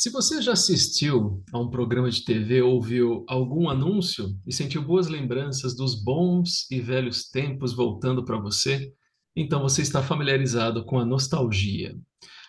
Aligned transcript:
Se 0.00 0.08
você 0.08 0.40
já 0.40 0.52
assistiu 0.52 1.44
a 1.52 1.58
um 1.58 1.68
programa 1.68 2.10
de 2.10 2.24
TV 2.24 2.62
ou 2.62 2.80
viu 2.80 3.22
algum 3.28 3.68
anúncio 3.68 4.34
e 4.46 4.50
sentiu 4.50 4.80
boas 4.80 5.08
lembranças 5.08 5.76
dos 5.76 5.94
bons 6.02 6.66
e 6.70 6.80
velhos 6.80 7.28
tempos 7.28 7.74
voltando 7.74 8.24
para 8.24 8.40
você, 8.40 8.90
então 9.36 9.60
você 9.60 9.82
está 9.82 10.02
familiarizado 10.02 10.86
com 10.86 10.98
a 10.98 11.04
nostalgia. 11.04 11.94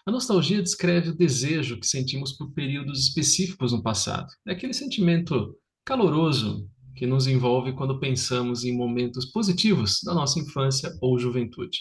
A 0.06 0.12
nostalgia 0.12 0.64
descreve 0.64 1.10
o 1.10 1.18
desejo 1.18 1.78
que 1.78 1.86
sentimos 1.86 2.32
por 2.38 2.54
períodos 2.54 3.02
específicos 3.02 3.74
no 3.74 3.84
passado. 3.84 4.28
É 4.48 4.54
aquele 4.54 4.74
sentimento 4.74 5.54
caloroso 5.84 6.66
que 6.96 7.06
nos 7.06 7.28
envolve 7.28 7.74
quando 7.74 8.00
pensamos 8.00 8.64
em 8.64 8.78
momentos 8.78 9.26
positivos 9.26 10.00
da 10.06 10.14
nossa 10.14 10.40
infância 10.40 10.90
ou 11.02 11.20
juventude. 11.20 11.80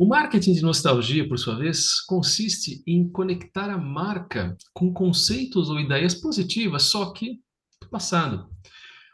O 0.00 0.06
marketing 0.06 0.52
de 0.52 0.62
nostalgia, 0.62 1.28
por 1.28 1.40
sua 1.40 1.56
vez, 1.56 2.00
consiste 2.02 2.84
em 2.86 3.08
conectar 3.10 3.68
a 3.68 3.76
marca 3.76 4.56
com 4.72 4.92
conceitos 4.92 5.68
ou 5.68 5.80
ideias 5.80 6.14
positivas, 6.14 6.84
só 6.84 7.12
que 7.12 7.40
do 7.82 7.88
passado. 7.88 8.48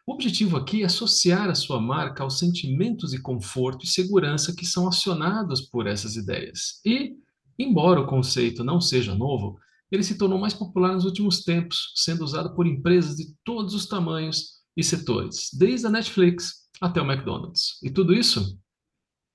O 0.06 0.12
objetivo 0.12 0.58
aqui 0.58 0.82
é 0.82 0.84
associar 0.84 1.48
a 1.48 1.54
sua 1.54 1.80
marca 1.80 2.22
aos 2.22 2.38
sentimentos 2.38 3.12
de 3.12 3.18
conforto 3.22 3.86
e 3.86 3.88
segurança 3.88 4.54
que 4.54 4.66
são 4.66 4.86
acionados 4.86 5.62
por 5.62 5.86
essas 5.86 6.16
ideias. 6.16 6.82
E, 6.84 7.14
embora 7.58 8.02
o 8.02 8.06
conceito 8.06 8.62
não 8.62 8.78
seja 8.78 9.14
novo, 9.14 9.58
ele 9.90 10.02
se 10.02 10.18
tornou 10.18 10.38
mais 10.38 10.52
popular 10.52 10.92
nos 10.92 11.06
últimos 11.06 11.44
tempos, 11.44 11.94
sendo 11.94 12.22
usado 12.22 12.54
por 12.54 12.66
empresas 12.66 13.16
de 13.16 13.34
todos 13.42 13.72
os 13.72 13.86
tamanhos 13.86 14.60
e 14.76 14.84
setores, 14.84 15.48
desde 15.54 15.86
a 15.86 15.90
Netflix 15.90 16.68
até 16.78 17.00
o 17.00 17.10
McDonald's. 17.10 17.78
E 17.82 17.88
tudo 17.88 18.12
isso 18.12 18.58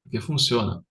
porque 0.04 0.22
funciona. 0.22 0.84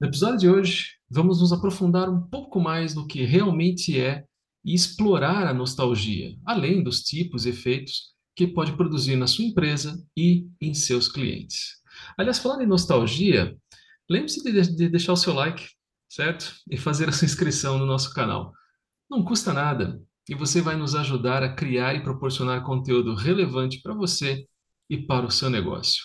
No 0.00 0.06
episódio 0.06 0.38
de 0.38 0.48
hoje, 0.48 0.92
vamos 1.10 1.40
nos 1.40 1.52
aprofundar 1.52 2.08
um 2.08 2.22
pouco 2.22 2.60
mais 2.60 2.94
no 2.94 3.04
que 3.04 3.24
realmente 3.24 4.00
é 4.00 4.24
e 4.64 4.72
explorar 4.72 5.44
a 5.48 5.52
nostalgia, 5.52 6.36
além 6.46 6.84
dos 6.84 7.02
tipos 7.02 7.44
e 7.44 7.48
efeitos 7.48 8.14
que 8.36 8.46
pode 8.46 8.76
produzir 8.76 9.16
na 9.16 9.26
sua 9.26 9.44
empresa 9.44 10.00
e 10.16 10.46
em 10.60 10.72
seus 10.72 11.08
clientes. 11.08 11.82
Aliás, 12.16 12.38
falando 12.38 12.62
em 12.62 12.66
nostalgia, 12.66 13.56
lembre-se 14.08 14.40
de, 14.40 14.76
de 14.76 14.88
deixar 14.88 15.14
o 15.14 15.16
seu 15.16 15.34
like, 15.34 15.66
certo? 16.08 16.54
E 16.70 16.76
fazer 16.76 17.08
a 17.08 17.12
sua 17.12 17.26
inscrição 17.26 17.76
no 17.76 17.84
nosso 17.84 18.14
canal. 18.14 18.52
Não 19.10 19.24
custa 19.24 19.52
nada 19.52 20.00
e 20.28 20.34
você 20.36 20.60
vai 20.60 20.76
nos 20.76 20.94
ajudar 20.94 21.42
a 21.42 21.52
criar 21.52 21.96
e 21.96 22.04
proporcionar 22.04 22.62
conteúdo 22.62 23.16
relevante 23.16 23.80
para 23.82 23.94
você 23.94 24.46
e 24.88 24.96
para 24.96 25.26
o 25.26 25.30
seu 25.30 25.50
negócio. 25.50 26.04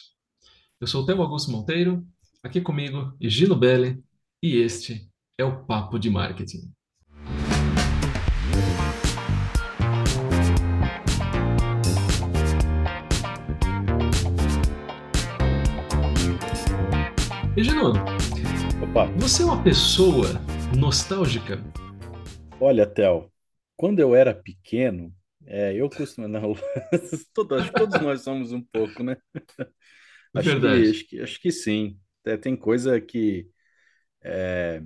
Eu 0.82 0.88
sou 0.88 1.04
o 1.04 1.06
Theo 1.06 1.22
Augusto 1.22 1.52
Monteiro 1.52 2.04
Aqui 2.46 2.60
comigo, 2.60 3.16
Gino 3.22 3.56
Belli, 3.56 4.04
e 4.44 4.58
este 4.58 5.10
é 5.38 5.46
o 5.46 5.64
Papo 5.64 5.98
de 5.98 6.10
Marketing. 6.10 6.74
E 17.56 17.64
Gino, 17.64 17.94
Opa. 18.84 19.06
você 19.18 19.44
é 19.44 19.46
uma 19.46 19.64
pessoa 19.64 20.28
nostálgica? 20.78 21.64
Olha, 22.60 22.86
Theo, 22.86 23.32
quando 23.78 24.00
eu 24.00 24.14
era 24.14 24.36
pequeno, 24.36 25.16
é, 25.46 25.74
eu 25.80 25.90
costumo. 25.90 26.28
Não, 26.28 26.54
todos, 27.34 27.70
todos 27.70 28.02
nós 28.02 28.22
somos 28.22 28.52
um 28.52 28.62
pouco, 28.62 29.02
né? 29.02 29.16
Acho 30.36 30.50
Verdade. 30.50 30.82
Que, 30.84 30.90
acho, 30.90 31.08
que, 31.08 31.22
acho 31.22 31.40
que 31.40 31.52
sim 31.54 31.98
é, 32.26 32.38
tem 32.38 32.56
coisa 32.56 33.00
que 33.00 33.48
é, 34.24 34.82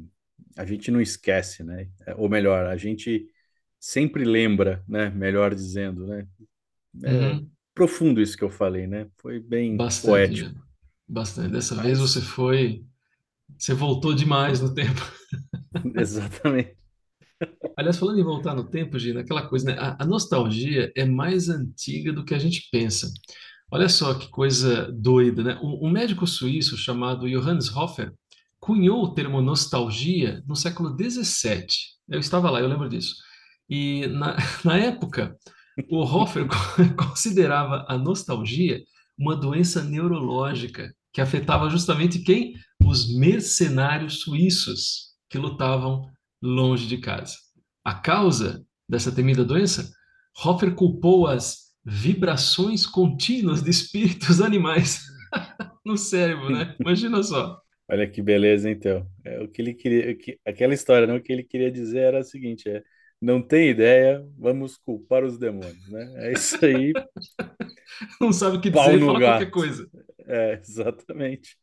a 0.56 0.66
gente 0.66 0.92
não 0.92 1.00
esquece, 1.00 1.64
né? 1.64 1.88
É, 2.06 2.16
ou 2.16 2.30
melhor, 2.30 2.66
a 2.66 2.78
gente 2.78 3.28
sempre 3.80 4.24
lembra, 4.24 4.84
né? 4.88 5.10
Melhor 5.10 5.54
dizendo, 5.54 6.08
né? 6.08 6.28
É 7.04 7.12
uhum. 7.12 7.50
profundo 7.74 8.22
isso 8.22 8.38
que 8.38 8.44
eu 8.44 8.50
falei, 8.50 8.88
né? 8.88 9.08
Foi 9.18 9.40
bem 9.40 9.78
Bastante, 9.78 10.08
poético. 10.08 10.50
Né? 10.50 10.62
Bastante. 11.08 11.52
Dessa 11.52 11.76
Mas... 11.76 11.86
vez 11.86 12.00
você 12.00 12.22
foi. 12.22 12.84
Você 13.58 13.74
voltou 13.74 14.14
demais 14.14 14.59
no 14.59 14.74
tempo. 14.74 15.02
Exatamente. 15.96 16.76
Aliás, 17.78 17.97
falando 17.97 18.20
em 18.20 18.24
voltar 18.24 18.56
no 18.56 18.64
tempo, 18.64 18.97
Gina, 18.97 19.22
aquela 19.22 19.47
coisa, 19.47 19.68
né? 19.68 19.78
A, 19.80 20.03
a 20.03 20.06
nostalgia 20.06 20.92
é 20.96 21.06
mais 21.06 21.50
antiga 21.50 22.12
do 22.12 22.26
que 22.26 22.34
a 22.34 22.40
gente 22.40 22.68
pensa. 22.72 23.12
Olha 23.69 23.89
só 23.89 24.13
que 24.13 24.29
coisa 24.29 24.89
doida, 24.94 25.44
né? 25.44 25.59
Um, 25.61 25.91
médico 25.91 26.25
suíço 26.25 26.78
chamado 26.78 27.29
Johannes 27.29 27.75
Hofer 27.75 28.13
cunhou 28.59 29.03
o 29.03 29.13
termo 29.13 29.41
nostalgia 29.41 30.41
no 30.47 30.55
século 30.55 30.95
XVII. 30.97 31.67
Eu 32.07 32.19
estava 32.19 32.50
lá, 32.50 32.61
eu 32.61 32.67
lembro 32.67 32.88
disso. 32.88 33.16
E 33.69 34.07
na, 34.07 34.38
na 34.63 34.78
época, 34.78 35.38
o 35.89 36.01
Hofer 36.01 36.47
considerava 36.95 37.85
a 37.89 37.97
nostalgia 37.97 38.81
uma 39.17 39.35
doença 39.35 39.84
neurológica 39.84 40.94
que 41.11 41.19
afetava 41.19 41.69
justamente 41.69 42.19
quem? 42.19 42.53
Os 42.85 43.13
mercenários 43.17 44.22
suíços 44.22 45.13
que 45.29 45.38
lutavam 45.38 46.09
longe 46.41 46.88
de 46.88 46.99
casa. 46.99 47.35
A 47.84 47.94
causa 47.94 48.63
dessa 48.88 49.11
temida 49.11 49.44
doença? 49.44 49.91
Hofer 50.45 50.73
culpou 50.75 51.28
as 51.28 51.66
vibrações 51.88 52.86
contínuas 52.86 53.64
de 53.64 53.70
espíritos 53.70 54.42
animais 54.42 55.06
no 55.86 55.98
cérebro, 55.98 56.50
né? 56.50 56.75
Imagina 56.80 57.24
só. 57.24 57.62
Olha 57.90 58.06
que 58.06 58.22
beleza, 58.22 58.70
então. 58.70 59.08
É, 59.24 59.40
o 59.40 59.48
que 59.48 59.62
ele 59.62 59.74
queria, 59.74 60.14
que, 60.16 60.38
aquela 60.46 60.74
história, 60.74 61.08
não, 61.08 61.16
o 61.16 61.22
que 61.22 61.31
ele 61.31 61.44
queria 61.44 61.72
dizer 61.72 62.00
era 62.00 62.20
o 62.20 62.24
seguinte: 62.24 62.68
é, 62.68 62.84
não 63.22 63.42
tem 63.42 63.70
ideia, 63.70 64.22
vamos 64.38 64.76
culpar 64.78 65.24
os 65.24 65.38
demônios, 65.38 65.90
né? 65.90 66.28
É 66.28 66.34
isso 66.34 66.64
aí. 66.66 66.92
não 68.20 68.34
sabe 68.34 68.58
o 68.58 68.62
que 68.62 68.70
dizer, 68.70 69.00
fala 69.00 69.20
gato. 69.20 69.20
qualquer 69.20 69.52
coisa. 69.52 69.90
É, 70.28 70.59
exatamente. 70.62 71.58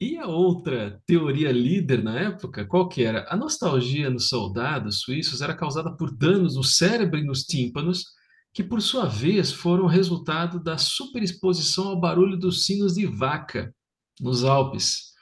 E 0.00 0.16
a 0.16 0.26
outra 0.26 1.00
teoria 1.06 1.52
líder 1.52 2.02
na 2.02 2.18
época, 2.18 2.64
qual 2.64 2.88
que 2.88 3.04
era? 3.04 3.26
A 3.28 3.36
nostalgia 3.36 4.08
nos 4.08 4.28
soldados 4.28 5.00
suíços 5.02 5.42
era 5.42 5.54
causada 5.54 5.94
por 5.94 6.10
danos 6.16 6.56
no 6.56 6.64
cérebro 6.64 7.20
e 7.20 7.24
nos 7.24 7.44
tímpanos, 7.44 8.06
que 8.52 8.62
por 8.62 8.82
sua 8.82 9.06
vez 9.06 9.52
foram 9.52 9.86
resultado 9.86 10.62
da 10.62 10.76
superexposição 10.76 11.88
ao 11.88 12.00
barulho 12.00 12.36
dos 12.36 12.66
sinos 12.66 12.94
de 12.94 13.06
vaca 13.06 13.74
nos 14.20 14.44
Alpes. 14.44 15.12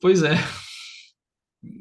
Pois 0.00 0.22
é. 0.22 0.34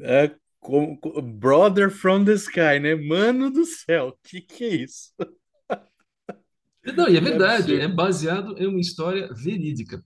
É 0.02 0.36
como, 0.60 1.00
brother 1.22 1.90
from 1.90 2.26
the 2.26 2.34
sky, 2.34 2.80
né? 2.82 2.96
Mano 2.96 3.50
do 3.50 3.66
céu, 3.66 4.18
que 4.24 4.42
que 4.42 4.64
é 4.64 4.76
isso? 4.84 5.14
Não, 6.96 7.08
e 7.08 7.18
é 7.18 7.22
verdade, 7.22 7.80
é 7.80 7.88
baseado 7.88 8.58
em 8.58 8.68
uma 8.68 8.80
história 8.80 9.32
verídica. 9.34 10.04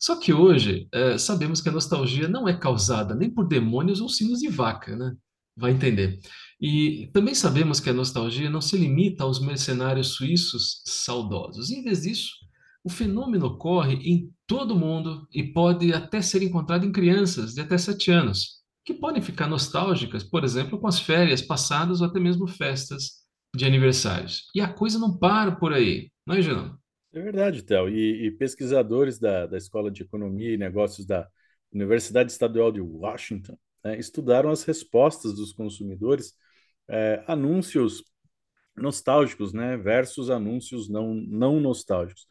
Só 0.00 0.18
que 0.18 0.32
hoje 0.32 0.88
é, 0.92 1.16
sabemos 1.16 1.60
que 1.60 1.68
a 1.68 1.72
nostalgia 1.72 2.28
não 2.28 2.46
é 2.46 2.56
causada 2.56 3.14
nem 3.14 3.30
por 3.30 3.48
demônios 3.48 4.00
ou 4.00 4.08
sinos 4.08 4.40
de 4.40 4.48
vaca, 4.48 4.94
né? 4.94 5.14
Vai 5.56 5.72
entender. 5.72 6.18
E 6.60 7.08
também 7.12 7.34
sabemos 7.34 7.78
que 7.78 7.88
a 7.88 7.94
nostalgia 7.94 8.50
não 8.50 8.60
se 8.60 8.76
limita 8.76 9.22
aos 9.22 9.40
mercenários 9.40 10.08
suíços 10.08 10.82
saudosos. 10.84 11.70
Em 11.70 11.82
vez 11.82 12.02
disso, 12.02 12.32
o 12.82 12.90
fenômeno 12.90 13.46
ocorre 13.46 13.94
em 13.94 14.32
todo 14.46 14.72
o 14.72 14.78
mundo 14.78 15.26
e 15.32 15.42
pode 15.52 15.92
até 15.92 16.20
ser 16.20 16.42
encontrado 16.42 16.84
em 16.84 16.92
crianças 16.92 17.54
de 17.54 17.60
até 17.60 17.78
7 17.78 18.10
anos, 18.10 18.62
que 18.84 18.94
podem 18.94 19.22
ficar 19.22 19.46
nostálgicas, 19.46 20.24
por 20.24 20.42
exemplo, 20.42 20.80
com 20.80 20.88
as 20.88 20.98
férias 20.98 21.42
passadas 21.42 22.00
ou 22.00 22.06
até 22.06 22.18
mesmo 22.18 22.46
festas 22.48 23.18
de 23.54 23.64
aniversários. 23.64 24.46
E 24.54 24.60
a 24.60 24.72
coisa 24.72 24.98
não 24.98 25.16
para 25.16 25.52
por 25.52 25.72
aí, 25.72 26.10
não 26.26 26.34
é, 26.34 26.42
Gerão? 26.42 26.76
É 27.12 27.20
verdade, 27.20 27.62
Théo. 27.62 27.88
E, 27.88 28.26
e, 28.26 28.30
pesquisadores 28.32 29.18
da, 29.18 29.46
da 29.46 29.56
Escola 29.56 29.90
de 29.90 30.02
Economia 30.02 30.52
e 30.52 30.58
Negócios 30.58 31.06
da 31.06 31.26
Universidade 31.72 32.30
Estadual 32.30 32.70
de 32.70 32.80
Washington 32.80 33.58
né, 33.84 33.98
estudaram 33.98 34.50
as 34.50 34.62
respostas 34.64 35.34
dos 35.34 35.52
consumidores 35.52 36.34
é, 36.88 37.22
anúncios 37.26 38.02
nostálgicos, 38.76 39.52
né, 39.52 39.76
versus 39.76 40.30
anúncios 40.30 40.88
não, 40.88 41.14
não 41.14 41.60
nostálgicos. 41.60 42.26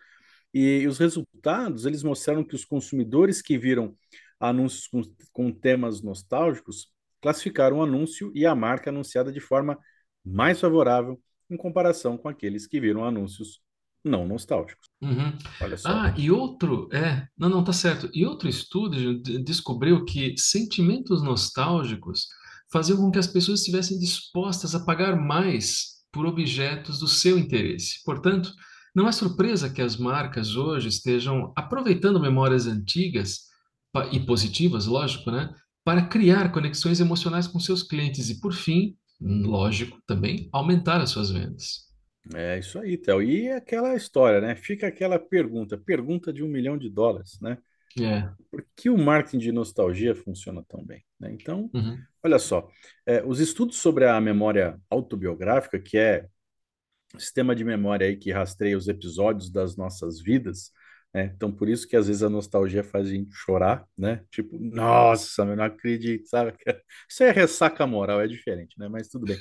E 0.53 0.87
os 0.87 0.97
resultados, 0.97 1.85
eles 1.85 2.03
mostraram 2.03 2.43
que 2.43 2.55
os 2.55 2.65
consumidores 2.65 3.41
que 3.41 3.57
viram 3.57 3.95
anúncios 4.39 4.87
com, 4.87 5.01
com 5.31 5.51
temas 5.51 6.01
nostálgicos 6.01 6.87
classificaram 7.21 7.77
o 7.77 7.83
anúncio 7.83 8.31
e 8.33 8.45
a 8.45 8.55
marca 8.55 8.89
anunciada 8.89 9.31
de 9.31 9.39
forma 9.39 9.77
mais 10.23 10.59
favorável 10.59 11.21
em 11.49 11.57
comparação 11.57 12.17
com 12.17 12.27
aqueles 12.29 12.67
que 12.67 12.79
viram 12.79 13.03
anúncios 13.03 13.61
não 14.03 14.27
nostálgicos. 14.27 14.89
Uhum. 15.01 15.37
Olha 15.61 15.77
só. 15.77 15.89
Ah, 15.89 16.13
e 16.17 16.31
outro, 16.31 16.87
é, 16.93 17.27
não, 17.37 17.49
não, 17.49 17.63
tá 17.63 17.73
certo. 17.73 18.09
E 18.13 18.25
outro 18.25 18.47
estudo 18.47 19.19
descobriu 19.43 20.05
que 20.05 20.37
sentimentos 20.37 21.21
nostálgicos 21.21 22.27
faziam 22.71 22.97
com 22.97 23.11
que 23.11 23.19
as 23.19 23.27
pessoas 23.27 23.59
estivessem 23.59 23.97
dispostas 23.99 24.75
a 24.75 24.83
pagar 24.83 25.15
mais 25.15 25.97
por 26.11 26.25
objetos 26.25 26.99
do 26.99 27.07
seu 27.07 27.37
interesse. 27.37 28.01
Portanto, 28.03 28.51
não 28.95 29.07
é 29.07 29.11
surpresa 29.11 29.69
que 29.69 29.81
as 29.81 29.95
marcas 29.97 30.55
hoje 30.55 30.87
estejam 30.87 31.53
aproveitando 31.55 32.19
memórias 32.19 32.65
antigas 32.65 33.47
e 34.11 34.19
positivas, 34.19 34.85
lógico, 34.85 35.31
né, 35.31 35.53
para 35.83 36.05
criar 36.05 36.51
conexões 36.51 36.99
emocionais 36.99 37.47
com 37.47 37.59
seus 37.59 37.81
clientes 37.83 38.29
e, 38.29 38.39
por 38.39 38.53
fim, 38.53 38.95
lógico, 39.21 39.99
também 40.05 40.49
aumentar 40.51 41.01
as 41.01 41.09
suas 41.09 41.29
vendas. 41.29 41.87
É 42.35 42.59
isso 42.59 42.77
aí, 42.79 42.97
Théo. 42.97 43.21
E 43.21 43.49
aquela 43.49 43.95
história, 43.95 44.41
né? 44.41 44.55
Fica 44.55 44.87
aquela 44.87 45.17
pergunta, 45.17 45.77
pergunta 45.77 46.33
de 46.33 46.43
um 46.43 46.47
milhão 46.47 46.77
de 46.77 46.89
dólares, 46.89 47.39
né? 47.41 47.57
É. 47.99 48.29
Por 48.51 48.65
que 48.75 48.89
o 48.89 48.97
marketing 48.97 49.37
de 49.39 49.51
nostalgia 49.51 50.13
funciona 50.13 50.63
tão 50.67 50.83
bem? 50.85 51.03
né? 51.19 51.31
Então, 51.31 51.69
Uhum. 51.73 51.97
Olha 52.27 52.39
só, 52.39 52.69
é, 53.06 53.24
os 53.25 53.39
estudos 53.39 53.77
sobre 53.77 54.06
a 54.06 54.19
memória 54.21 54.79
autobiográfica, 54.89 55.79
que 55.79 55.97
é 55.97 56.27
o 57.15 57.19
sistema 57.19 57.56
de 57.56 57.63
memória 57.63 58.07
aí 58.07 58.18
que 58.18 58.31
rastreia 58.31 58.77
os 58.77 58.88
episódios 58.88 59.50
das 59.50 59.77
nossas 59.77 60.21
vidas, 60.21 60.71
né? 61.13 61.31
Então, 61.35 61.51
por 61.51 61.69
isso 61.69 61.88
que 61.88 61.95
às 61.95 62.07
vezes 62.07 62.21
a 62.21 62.29
nostalgia 62.29 62.83
faz 62.83 63.07
a 63.07 63.12
gente 63.12 63.33
chorar, 63.33 63.85
né? 63.97 64.24
Tipo, 64.29 64.57
nossa, 64.59 65.44
eu 65.44 65.56
não 65.56 65.63
acredito, 65.63 66.27
sabe? 66.27 66.53
Isso 67.09 67.24
é 67.24 67.31
ressaca 67.31 67.88
moral, 67.88 68.21
é 68.21 68.27
diferente, 68.27 68.77
né? 68.77 68.88
Mas 68.89 69.07
tudo 69.07 69.25
bem. 69.25 69.38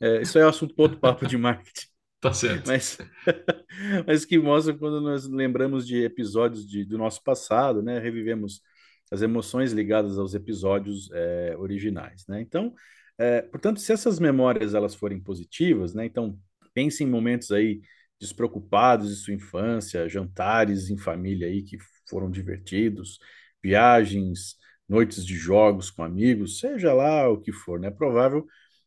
É, 0.00 0.20
isso 0.22 0.38
é 0.38 0.42
assunto 0.42 0.74
para 0.74 0.82
outro 0.82 0.98
papo 1.00 1.26
de 1.26 1.36
marketing. 1.38 1.86
Tá 2.20 2.32
certo. 2.32 2.66
Mas, 2.66 2.96
mas 4.06 4.24
que 4.24 4.38
mostra 4.38 4.72
quando 4.72 4.98
nós 4.98 5.26
lembramos 5.28 5.86
de 5.86 6.02
episódios 6.04 6.66
de, 6.66 6.82
do 6.82 6.96
nosso 6.96 7.22
passado, 7.22 7.82
né? 7.82 7.98
Revivemos 7.98 8.62
as 9.10 9.22
emoções 9.22 9.72
ligadas 9.72 10.18
aos 10.18 10.34
episódios 10.34 11.10
é, 11.12 11.54
originais, 11.58 12.26
né? 12.28 12.40
Então, 12.40 12.74
é, 13.18 13.42
portanto, 13.42 13.80
se 13.80 13.92
essas 13.92 14.18
memórias 14.18 14.74
elas 14.74 14.94
forem 14.94 15.20
positivas, 15.20 15.94
né? 15.94 16.04
Então, 16.06 16.38
pense 16.74 17.04
em 17.04 17.06
momentos 17.06 17.50
aí 17.52 17.80
despreocupados 18.20 19.10
de 19.10 19.16
sua 19.16 19.34
infância, 19.34 20.08
jantares 20.08 20.90
em 20.90 20.96
família 20.96 21.46
aí 21.48 21.62
que 21.62 21.78
foram 22.08 22.30
divertidos, 22.30 23.18
viagens, 23.62 24.56
noites 24.88 25.24
de 25.24 25.34
jogos 25.36 25.90
com 25.90 26.02
amigos, 26.02 26.58
seja 26.60 26.92
lá 26.92 27.28
o 27.28 27.40
que 27.40 27.52
for, 27.52 27.78
né? 27.80 27.88
É 27.88 27.90
provável 27.90 28.46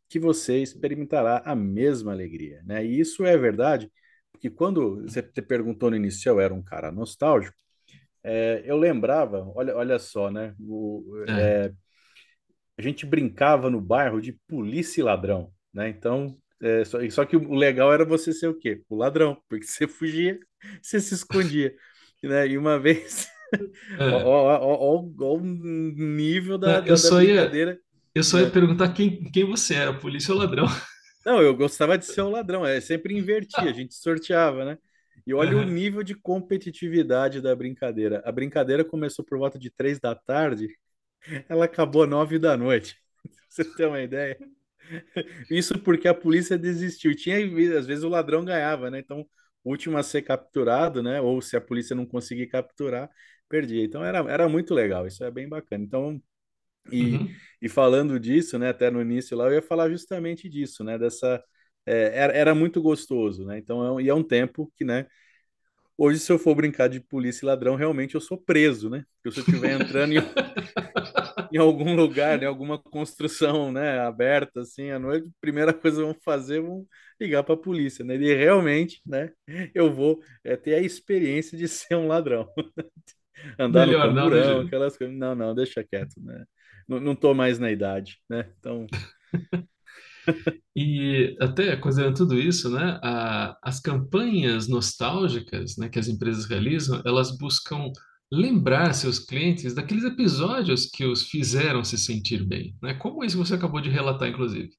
que 0.10 0.19
você 0.19 0.62
experimentará 0.62 1.42
a 1.46 1.56
mesma 1.56 2.12
alegria, 2.12 2.62
né? 2.66 2.86
E 2.86 3.00
isso 3.00 3.25
é 3.25 3.38
verdade, 3.38 3.92
porque 4.31 4.50
quando 4.50 5.02
você 5.04 5.22
perguntou 5.22 5.90
no 5.90 5.96
início, 5.98 6.30
eu 6.30 6.40
era 6.40 6.54
um 6.54 6.64
cara 6.64 6.92
nostálgico, 6.92 7.58
é, 8.28 8.64
eu 8.66 8.78
lembrava, 8.78 9.44
olha, 9.56 9.76
olha 9.76 10.00
só, 10.00 10.30
né? 10.32 10.56
O, 10.60 11.04
É. 11.28 11.58
é, 11.68 11.74
a 12.78 12.82
gente 12.82 13.06
brincava 13.06 13.70
no 13.70 13.82
bairro 13.82 14.22
de 14.22 14.34
polícia 14.48 15.02
e 15.02 15.04
ladrão, 15.04 15.52
né? 15.74 15.90
Então, 15.90 16.38
é, 16.62 16.84
só, 16.86 16.98
só 17.10 17.26
que 17.26 17.36
o 17.36 17.54
legal 17.56 17.92
era 17.94 18.06
você 18.06 18.32
ser 18.34 18.48
o 18.48 18.56
quê? 18.58 18.84
O 18.90 18.96
ladrão, 18.96 19.42
porque 19.50 19.66
você 19.66 19.88
fugia, 19.88 20.40
você 20.82 21.00
se 21.00 21.14
escondia, 21.14 21.74
né? 22.24 22.48
E 22.48 22.58
uma 22.58 22.80
vez, 22.80 23.28
ó, 24.08 24.16
É. 24.16 24.38
o 25.20 25.40
nível 25.42 26.58
da, 26.58 26.82
Não, 26.82 26.86
Eu 26.86 26.98
da, 26.98 27.00
da 27.00 27.12
só 27.12 27.22
ia, 27.22 27.52
brincadeira, 27.52 27.80
eu 28.14 28.24
só 28.24 28.40
ia 28.40 28.48
né? 28.48 28.52
perguntar 28.52 28.94
quem, 28.94 29.24
quem 29.32 29.46
você 29.46 29.76
era, 29.76 29.94
polícia 30.00 30.34
ou 30.34 30.40
ladrão? 30.40 30.66
Não, 31.26 31.42
eu 31.42 31.56
gostava 31.56 31.98
de 31.98 32.06
ser 32.06 32.22
o 32.22 32.30
ladrão, 32.30 32.66
é 32.66 32.80
sempre 32.80 33.14
invertia, 33.18 33.70
a 33.70 33.74
gente 33.74 33.94
sorteava, 33.94 34.64
né? 34.66 34.78
E 35.28 35.36
olha 35.36 35.58
o 35.60 35.64
Aham. 35.64 35.66
nível 35.66 36.04
de 36.04 36.16
competitividade 36.16 37.42
da 37.42 37.56
brincadeira. 37.56 38.24
A 38.26 38.34
brincadeira 38.34 38.86
começou 38.86 39.26
por 39.26 39.40
volta 39.40 39.60
de 39.60 39.72
três 39.72 40.00
da 40.02 40.16
tarde, 40.16 40.70
ela 41.50 41.66
acabou 41.66 42.08
nove 42.08 42.40
da 42.40 42.58
noite. 42.58 42.98
Você 43.50 43.66
tem 43.66 43.88
uma 43.88 44.02
ideia? 44.02 44.38
Isso 45.50 45.78
porque 45.80 46.08
a 46.08 46.14
polícia 46.14 46.58
desistiu. 46.58 47.16
Tinha, 47.16 47.38
às 47.78 47.86
vezes 47.86 48.04
o 48.04 48.10
ladrão 48.10 48.44
ganhava, 48.46 48.90
né? 48.90 49.00
Então, 49.00 49.22
o 49.64 49.70
último 49.72 49.98
a 49.98 50.04
ser 50.04 50.22
capturado, 50.22 51.02
né? 51.04 51.20
Ou 51.22 51.42
se 51.42 51.56
a 51.58 51.62
polícia 51.62 51.96
não 51.96 52.06
conseguir 52.06 52.48
capturar, 52.48 53.10
perdia. 53.50 53.84
Então, 53.84 54.04
era, 54.04 54.20
era 54.32 54.48
muito 54.50 54.74
legal. 54.74 55.06
Isso 55.08 55.24
é 55.24 55.32
bem 55.32 55.48
bacana. 55.50 55.84
Então, 55.84 56.22
e, 56.92 57.22
Uhum. 57.22 57.42
e 57.62 57.70
falando 57.70 58.20
disso, 58.20 58.60
né? 58.60 58.70
Até 58.70 58.92
no 58.92 59.02
início 59.02 59.38
lá, 59.38 59.48
eu 59.48 59.54
ia 59.56 59.62
falar 59.62 59.90
justamente 59.90 60.50
disso, 60.50 60.84
né? 60.84 60.98
Dessa. 60.98 61.44
É, 61.88 62.12
era, 62.13 62.34
era 62.34 62.56
muito 62.56 62.81
gostoso, 62.81 63.45
né? 63.45 63.57
Então, 63.57 63.84
é 63.84 63.92
um, 63.92 64.01
e 64.01 64.10
é 64.10 64.13
um 64.13 64.24
tempo 64.24 64.72
que, 64.75 64.84
né? 64.84 65.07
Hoje, 65.98 66.19
se 66.19 66.31
eu 66.31 66.38
for 66.38 66.54
brincar 66.54 66.88
de 66.89 67.00
polícia 67.00 67.44
e 67.44 67.48
ladrão, 67.48 67.75
realmente 67.75 68.13
eu 68.13 68.22
sou 68.22 68.38
preso, 68.38 68.88
né? 68.89 69.04
Porque 69.24 69.34
se 69.34 69.39
eu 69.39 69.45
estiver 69.45 69.81
entrando 69.81 70.13
em, 70.13 70.18
em 71.51 71.57
algum 71.57 71.95
lugar, 71.95 72.42
em 72.44 72.45
alguma 72.45 72.78
construção, 72.78 73.72
né, 73.72 74.00
aberta 74.00 74.62
assim 74.62 74.92
à 74.92 75.00
noite, 75.00 75.28
a 75.28 75.31
primeira 75.42 75.74
coisa 75.74 75.98
que 75.98 76.04
vão 76.04 76.16
fazer 76.24 76.62
vão 76.62 76.86
ligar 77.19 77.44
para 77.44 77.56
a 77.56 77.57
polícia, 77.57 78.06
né? 78.06 78.16
E 78.16 78.36
realmente, 78.36 79.01
né, 79.06 79.31
eu 79.74 79.92
vou 79.92 80.22
é, 80.44 80.56
ter 80.56 80.75
a 80.75 80.81
experiência 80.81 81.57
de 81.57 81.68
ser 81.68 81.95
um 81.95 82.07
ladrão, 82.07 82.48
andar 83.57 83.88
no 83.88 83.94
Melhor 83.94 84.13
não, 84.13 84.30
né, 84.30 84.42
camburão, 84.42 84.44
Júlio? 84.44 84.68
aquelas 84.68 84.98
coisas. 84.98 85.16
Não, 85.18 85.33
não, 85.33 85.56
deixa 85.56 85.83
quieto, 85.83 86.22
né? 86.22 86.45
Não, 86.88 87.00
não 87.00 87.16
tô 87.16 87.33
mais 87.33 87.57
na 87.60 87.72
idade, 87.72 88.19
né? 88.30 88.51
Então, 88.60 88.86
E 90.76 91.36
até 91.42 91.76
considerando 91.76 92.16
tudo 92.18 92.40
isso, 92.40 92.70
né, 92.70 93.00
a- 93.04 93.58
as 93.64 93.80
campanhas 93.80 94.68
nostálgicas, 94.68 95.76
né, 95.78 95.90
que 95.90 96.00
as 96.00 96.08
empresas 96.08 96.46
realizam, 96.46 97.02
elas 97.06 97.36
buscam 97.38 97.92
lembrar 98.32 98.94
seus 98.94 99.20
clientes 99.20 99.74
daqueles 99.74 100.04
episódios 100.04 100.86
que 100.86 101.06
os 101.06 101.24
fizeram 101.30 101.84
se 101.84 101.98
sentir 101.98 102.46
bem, 102.46 102.76
né, 102.82 102.94
como 102.96 103.24
isso 103.24 103.38
você 103.38 103.56
acabou 103.56 103.82
de 103.82 103.90
relatar, 103.90 104.30
inclusive. 104.30 104.70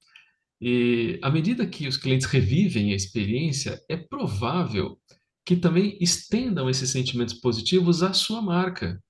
E 0.60 1.18
à 1.22 1.30
medida 1.30 1.66
que 1.66 1.86
os 1.86 1.96
clientes 1.96 2.26
revivem 2.26 2.92
a 2.92 2.96
experiência, 2.96 3.80
é 3.88 3.96
provável 3.96 4.98
que 5.46 5.56
também 5.56 5.96
estendam 6.00 6.68
esses 6.68 6.90
sentimentos 6.90 7.34
positivos 7.34 8.02
à 8.02 8.12
sua 8.12 8.42
marca, 8.42 9.00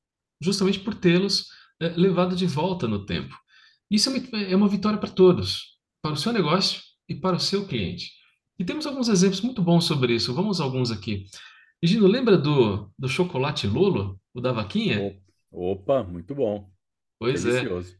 justamente 0.43 0.81
por 0.81 0.95
tê-los 0.95 1.47
eh, 1.81 1.95
levado 1.97 2.37
de 2.37 2.47
volta 2.47 2.87
no 2.87 3.05
tempo. 3.07 3.35
Isso 3.91 4.11
é 4.11 4.13
uma, 4.13 4.43
é 4.43 4.57
uma 4.57 4.69
vitória 4.69 4.99
para 4.99 5.11
todos, 5.11 5.78
para 6.09 6.15
o 6.15 6.17
seu 6.17 6.33
negócio 6.33 6.81
e 7.07 7.15
para 7.15 7.37
o 7.37 7.41
seu 7.41 7.67
cliente. 7.67 8.13
E 8.59 8.65
temos 8.65 8.87
alguns 8.87 9.09
exemplos 9.09 9.43
muito 9.43 9.63
bons 9.63 9.85
sobre 9.85 10.15
isso. 10.15 10.35
Vamos 10.35 10.59
a 10.61 10.65
alguns 10.65 10.91
aqui. 10.91 11.27
Gino, 11.83 12.07
lembra 12.07 12.37
do, 12.39 12.91
do 12.99 13.09
chocolate 13.09 13.67
Lolo, 13.67 14.19
o 14.33 14.41
da 14.41 14.51
vaquinha? 14.51 15.15
opa, 15.53 16.03
muito 16.03 16.35
bom, 16.35 16.71
Pois 17.19 17.45
é. 17.45 17.53
delicioso. 17.53 17.95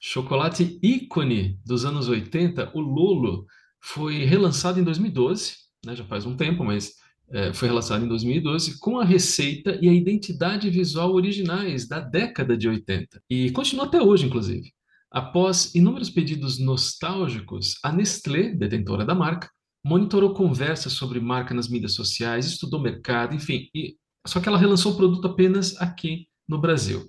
Chocolate 0.00 0.78
ícone 0.82 1.60
dos 1.64 1.84
anos 1.84 2.08
80, 2.08 2.72
o 2.74 2.80
Lolo, 2.80 3.46
foi 3.80 4.24
relançado 4.24 4.80
em 4.80 4.84
2012, 4.84 5.54
né, 5.84 5.94
já 5.94 6.04
faz 6.04 6.24
um 6.24 6.36
tempo, 6.36 6.64
mas 6.64 6.94
é, 7.30 7.52
foi 7.52 7.68
relançado 7.68 8.04
em 8.04 8.08
2012, 8.08 8.78
com 8.78 8.98
a 8.98 9.04
receita 9.04 9.78
e 9.80 9.88
a 9.88 9.92
identidade 9.92 10.70
visual 10.70 11.12
originais 11.12 11.86
da 11.86 12.00
década 12.00 12.56
de 12.56 12.68
80. 12.68 13.22
E 13.28 13.50
continua 13.52 13.86
até 13.86 14.00
hoje, 14.00 14.26
inclusive. 14.26 14.72
Após 15.12 15.74
inúmeros 15.74 16.08
pedidos 16.08 16.58
nostálgicos, 16.58 17.76
a 17.84 17.92
Nestlé, 17.92 18.54
detentora 18.54 19.04
da 19.04 19.14
marca, 19.14 19.50
monitorou 19.84 20.32
conversas 20.32 20.94
sobre 20.94 21.20
marca 21.20 21.52
nas 21.52 21.68
mídias 21.68 21.92
sociais, 21.92 22.46
estudou 22.46 22.80
mercado, 22.80 23.34
enfim. 23.34 23.68
E, 23.74 23.96
só 24.26 24.40
que 24.40 24.48
ela 24.48 24.56
relançou 24.56 24.92
o 24.92 24.96
produto 24.96 25.26
apenas 25.26 25.78
aqui 25.78 26.28
no 26.48 26.58
Brasil. 26.58 27.04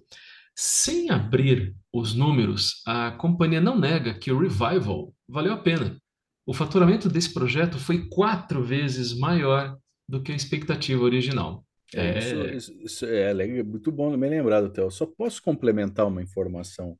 Sem 0.53 1.09
abrir 1.09 1.73
os 1.93 2.13
números, 2.13 2.81
a 2.85 3.11
companhia 3.11 3.61
não 3.61 3.79
nega 3.79 4.13
que 4.13 4.31
o 4.33 4.39
Revival 4.39 5.13
valeu 5.27 5.53
a 5.53 5.57
pena. 5.57 5.97
O 6.45 6.53
faturamento 6.53 7.07
desse 7.07 7.33
projeto 7.33 7.79
foi 7.79 8.09
quatro 8.09 8.61
vezes 8.61 9.17
maior 9.17 9.77
do 10.09 10.21
que 10.21 10.33
a 10.33 10.35
expectativa 10.35 11.01
original. 11.01 11.65
É 11.95 12.19
isso, 12.19 12.35
É, 12.35 12.55
isso, 12.55 12.73
isso 12.81 13.05
é 13.05 13.31
legal, 13.31 13.63
muito 13.65 13.91
bom, 13.91 14.17
bem 14.17 14.29
lembrado, 14.29 14.69
Theo. 14.71 14.91
Só 14.91 15.05
posso 15.05 15.41
complementar 15.41 16.05
uma 16.05 16.21
informação 16.21 16.97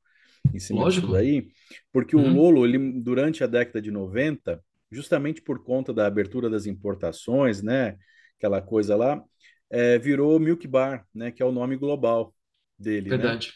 em 0.51 0.59
cima 0.59 0.85
disso 0.85 1.07
lógico. 1.07 1.07
daí, 1.07 1.47
porque 1.91 2.15
o 2.15 2.21
Uhum, 2.21 2.27
Lolo, 2.27 2.65
ele, 2.65 3.01
durante 3.01 3.43
a 3.43 3.47
década 3.47 3.81
de 3.81 3.91
90, 3.91 4.63
justamente 4.91 5.41
por 5.41 5.63
conta 5.63 5.93
da 5.93 6.05
abertura 6.07 6.49
das 6.49 6.65
importações, 6.65 7.61
né, 7.61 7.97
aquela 8.37 8.61
coisa 8.61 8.95
lá, 8.95 9.23
é, 9.69 9.97
virou 9.97 10.39
Milk 10.39 10.67
Bar, 10.67 11.05
né, 11.13 11.31
que 11.31 11.41
é 11.41 11.45
o 11.45 11.51
nome 11.51 11.75
global 11.77 12.33
dele, 12.77 13.13
né? 13.13 13.35
verdade. 13.35 13.53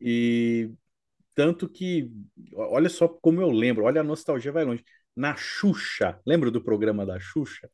E 0.00 0.70
tanto 1.34 1.68
que, 1.68 2.10
olha 2.54 2.88
só 2.88 3.08
como 3.08 3.40
eu 3.40 3.50
lembro, 3.50 3.84
olha 3.84 4.00
a 4.00 4.04
nostalgia 4.04 4.52
vai 4.52 4.64
longe. 4.64 4.84
Na 5.16 5.36
Xuxa, 5.36 6.20
lembra 6.26 6.50
do 6.50 6.62
programa 6.62 7.06
da 7.06 7.18
Xuxa? 7.20 7.70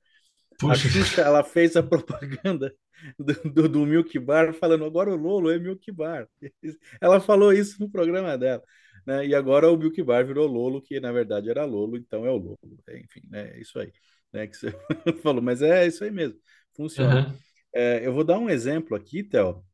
A 0.67 0.77
Puxa, 0.77 0.89
Xuxa, 0.91 1.23
ela 1.23 1.43
fez 1.45 1.77
a 1.77 1.83
propaganda 1.83 2.75
do, 3.19 3.35
do, 3.53 3.69
do 3.69 3.87
Milk 3.87 4.19
Bar 4.19 4.53
falando 4.55 4.85
agora 4.85 5.11
o 5.11 5.17
Lolo 5.17 5.51
é 5.51 5.59
Milk 5.59 5.91
Bar. 5.93 6.29
Ela 7.01 7.21
falou 7.21 7.53
isso 7.53 7.81
no 7.81 7.91
programa 7.91 8.37
dela, 8.37 8.63
né? 9.07 9.27
E 9.27 9.35
agora 9.35 9.71
o 9.71 9.77
Milk 9.77 10.03
Bar 10.03 10.27
virou 10.27 10.47
Lolo, 10.47 10.83
que 10.83 11.01
na 11.01 11.13
verdade 11.13 11.49
era 11.51 11.65
Lolo, 11.65 11.97
então 11.97 12.27
é 12.27 12.31
o 12.31 12.37
Lolo. 12.37 12.59
Enfim, 12.91 13.23
né? 13.31 13.51
É 13.57 13.61
isso 13.61 13.79
aí, 13.79 13.93
né? 14.33 14.47
Que 14.47 14.57
você 14.57 14.73
falou, 15.23 15.43
mas 15.43 15.63
é 15.63 15.87
isso 15.87 16.05
aí 16.05 16.11
mesmo, 16.11 16.39
funciona. 16.75 17.19
aham, 17.19 17.41
É, 17.75 18.07
eu 18.07 18.13
vou 18.13 18.25
dar 18.25 18.39
um 18.39 18.51
exemplo 18.51 18.97
aqui, 18.97 19.23
Theo, 19.25 19.65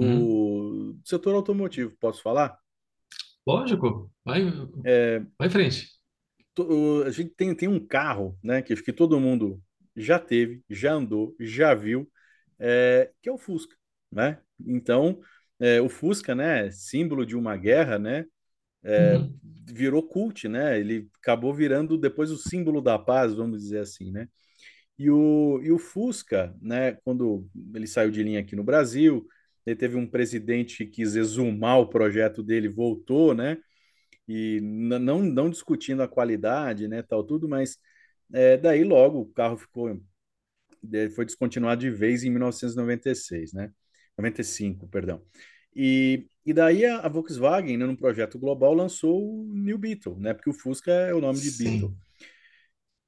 uhum. 0.00 0.38
do 0.68 0.96
setor 1.04 1.34
automotivo, 1.36 1.96
posso 2.00 2.22
falar? 2.22 2.58
Lógico, 3.46 4.10
vai, 4.24 4.42
É, 4.82 5.24
vai 5.38 5.48
em 5.48 5.50
frente. 5.50 6.00
to- 6.54 7.04
a 7.06 7.10
gente 7.10 7.30
tem, 7.30 7.54
tem 7.54 7.68
um 7.68 7.84
carro, 7.84 8.38
né, 8.42 8.62
que 8.62 8.74
que 8.76 8.92
todo 8.92 9.20
mundo 9.20 9.62
já 9.96 10.18
teve, 10.18 10.62
já 10.68 10.92
andou, 10.94 11.34
já 11.40 11.74
viu, 11.74 12.10
é, 12.58 13.12
que 13.22 13.28
é 13.28 13.32
o 13.32 13.38
Fusca, 13.38 13.76
né? 14.12 14.40
Então, 14.66 15.20
é, 15.60 15.80
o 15.80 15.88
Fusca, 15.88 16.34
né, 16.34 16.70
símbolo 16.70 17.26
de 17.26 17.36
uma 17.36 17.56
guerra, 17.56 17.98
né, 17.98 18.26
Uhum. 18.96 19.40
virou 19.66 20.02
cult, 20.02 20.48
né? 20.48 20.78
Ele 20.78 21.08
acabou 21.22 21.54
virando 21.54 21.96
depois 21.98 22.30
o 22.30 22.36
símbolo 22.36 22.80
da 22.80 22.98
paz, 22.98 23.34
vamos 23.34 23.62
dizer 23.62 23.80
assim, 23.80 24.10
né? 24.10 24.28
E 24.98 25.10
o, 25.10 25.60
e 25.62 25.72
o 25.72 25.78
Fusca, 25.78 26.54
né, 26.62 26.94
quando 27.04 27.48
ele 27.74 27.86
saiu 27.86 28.10
de 28.10 28.22
linha 28.22 28.40
aqui 28.40 28.56
no 28.56 28.64
Brasil, 28.64 29.26
ele 29.66 29.76
teve 29.76 29.96
um 29.96 30.06
presidente 30.08 30.78
que 30.86 30.86
quis 30.86 31.16
exumar 31.16 31.80
o 31.80 31.88
projeto 31.88 32.42
dele, 32.42 32.68
voltou, 32.68 33.34
né? 33.34 33.58
E 34.28 34.60
não, 34.62 35.20
não 35.22 35.50
discutindo 35.50 36.02
a 36.02 36.08
qualidade, 36.08 36.88
né, 36.88 37.02
tal, 37.02 37.24
tudo, 37.24 37.48
mas 37.48 37.78
é, 38.32 38.56
daí 38.56 38.84
logo 38.84 39.20
o 39.20 39.32
carro 39.32 39.56
ficou 39.56 40.00
foi 41.14 41.24
descontinuado 41.24 41.80
de 41.80 41.90
vez 41.90 42.24
em 42.24 42.30
1996, 42.30 43.52
né? 43.52 43.72
95, 44.18 44.86
perdão. 44.88 45.22
E, 45.74 46.26
e 46.44 46.52
daí 46.52 46.84
a, 46.84 46.98
a 46.98 47.08
Volkswagen, 47.08 47.76
né, 47.76 47.86
num 47.86 47.96
projeto 47.96 48.38
global, 48.38 48.74
lançou 48.74 49.20
o 49.20 49.44
New 49.54 49.78
Beetle, 49.78 50.18
né? 50.18 50.34
Porque 50.34 50.50
o 50.50 50.54
Fusca 50.54 50.92
é 50.92 51.14
o 51.14 51.20
nome 51.20 51.40
de 51.40 51.50
Sim. 51.50 51.64
Beetle. 51.64 51.96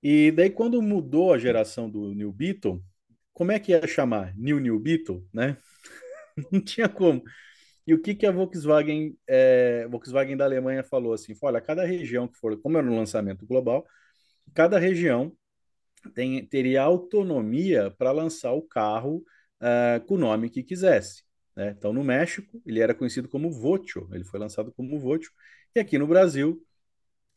E 0.03 0.31
daí, 0.33 0.51
quando 0.51 0.81
mudou 0.83 1.33
a 1.33 1.39
geração 1.39 1.89
do 1.91 2.15
New 2.15 2.33
Beetle, 2.33 2.83
como 3.33 3.53
é 3.53 3.59
que 3.59 3.73
ia 3.73 3.87
chamar? 3.87 4.35
New 4.37 4.59
New 4.59 4.79
Beetle, 4.79 5.27
né? 5.33 5.57
Não 6.53 6.61
tinha 6.61 6.89
como. 6.89 7.23
E 7.87 7.95
o 7.95 8.03
que, 8.03 8.15
que 8.15 8.27
a 8.27 8.33
Volkswagen, 8.33 9.17
é, 9.29 9.87
Volkswagen 9.89 10.37
da 10.37 10.45
Alemanha 10.45 10.83
falou 10.83 11.13
assim? 11.13 11.35
Olha, 11.41 11.61
cada 11.61 11.85
região 11.85 12.27
que 12.27 12.37
for, 12.37 12.61
como 12.61 12.77
era 12.79 12.87
um 12.87 12.97
lançamento 12.97 13.47
global, 13.47 13.87
cada 14.55 14.79
região 14.79 15.33
tem, 16.15 16.45
teria 16.47 16.83
autonomia 16.83 17.91
para 17.91 18.13
lançar 18.13 18.53
o 18.53 18.63
carro 18.63 19.25
uh, 19.61 20.05
com 20.07 20.15
o 20.15 20.19
nome 20.19 20.51
que 20.51 20.63
quisesse. 20.63 21.25
Né? 21.55 21.75
Então, 21.77 21.93
no 21.93 22.05
México, 22.05 22.61
ele 22.67 22.81
era 22.81 22.95
conhecido 22.95 23.29
como 23.29 23.51
Vocho, 23.51 24.09
ele 24.13 24.25
foi 24.25 24.39
lançado 24.39 24.73
como 24.73 24.99
Vocho. 24.99 25.31
E 25.75 25.81
aqui 25.81 25.99
no 25.99 26.07
Brasil, 26.07 26.63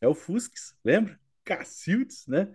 é 0.00 0.08
o 0.08 0.14
Fusquis, 0.14 0.74
lembra? 0.84 1.18
Cacildes, 1.44 2.26
né? 2.26 2.48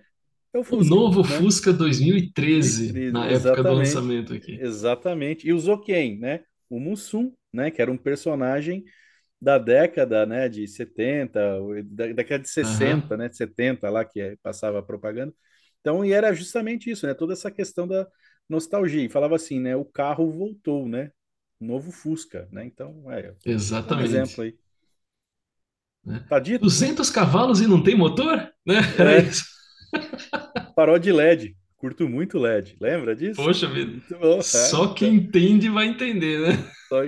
É 0.54 0.58
o, 0.58 0.64
Fusca, 0.64 0.94
o 0.94 0.98
novo 0.98 1.22
né? 1.22 1.38
Fusca 1.38 1.74
2013, 1.74 2.94
2013, 2.94 3.12
na 3.12 3.28
época 3.28 3.64
do 3.64 3.74
lançamento 3.74 4.34
aqui. 4.34 4.58
Exatamente. 4.60 5.48
E 5.48 5.54
usou 5.54 5.80
quem, 5.80 6.18
né? 6.18 6.44
O 6.70 6.80
Mussum, 6.80 7.34
né? 7.54 7.70
Que 7.70 7.82
era 7.82 7.92
um 7.92 7.98
personagem 7.98 8.86
da 9.42 9.58
década, 9.58 10.26
né? 10.26 10.50
De 10.50 10.68
70, 10.68 11.40
da 11.86 12.08
década 12.08 12.44
de 12.44 12.50
60, 12.50 13.14
uhum. 13.14 13.18
né? 13.20 13.30
De 13.30 13.38
70 13.38 13.90
lá, 13.90 14.06
que 14.06 14.20
é, 14.22 14.36
passava 14.42 14.80
a 14.80 14.84
propaganda. 14.84 15.34
Então, 15.82 16.04
e 16.04 16.12
era 16.14 16.34
justamente 16.34 16.90
isso, 16.90 17.06
né? 17.06 17.14
Toda 17.14 17.34
essa 17.34 17.52
questão 17.52 17.88
da 17.88 18.08
nostalgia. 18.50 19.04
E 19.04 19.10
falava 19.10 19.36
assim, 19.36 19.60
né? 19.60 19.76
O 19.76 19.86
carro 19.86 20.32
voltou, 20.32 20.88
né? 20.88 21.12
Novo 21.60 21.92
Fusca, 21.92 22.48
né? 22.52 22.66
Então, 22.66 23.12
é. 23.12 23.34
Exatamente. 23.46 24.04
Um 24.04 24.22
exemplo 24.22 24.44
aí. 24.44 24.58
Né? 26.06 26.26
Tá 26.30 26.40
dito? 26.40 26.62
200 26.62 27.10
cavalos 27.10 27.62
e 27.62 27.68
não 27.68 27.82
tem 27.84 27.96
motor? 27.96 28.52
Né? 28.66 28.80
É. 29.00 29.22
isso. 29.22 29.46
Farol 30.76 31.00
de 31.00 31.12
LED. 31.12 31.56
Curto 31.78 32.08
muito 32.08 32.40
LED. 32.40 32.78
Lembra 32.80 33.16
disso? 33.16 33.36
Poxa 33.36 33.68
vida. 33.68 34.02
Bom, 34.20 34.42
Só 34.42 34.94
quem 34.94 35.16
entende 35.16 35.70
vai 35.70 35.88
entender, 35.88 36.40
né? 36.40 36.72
Só, 36.88 37.04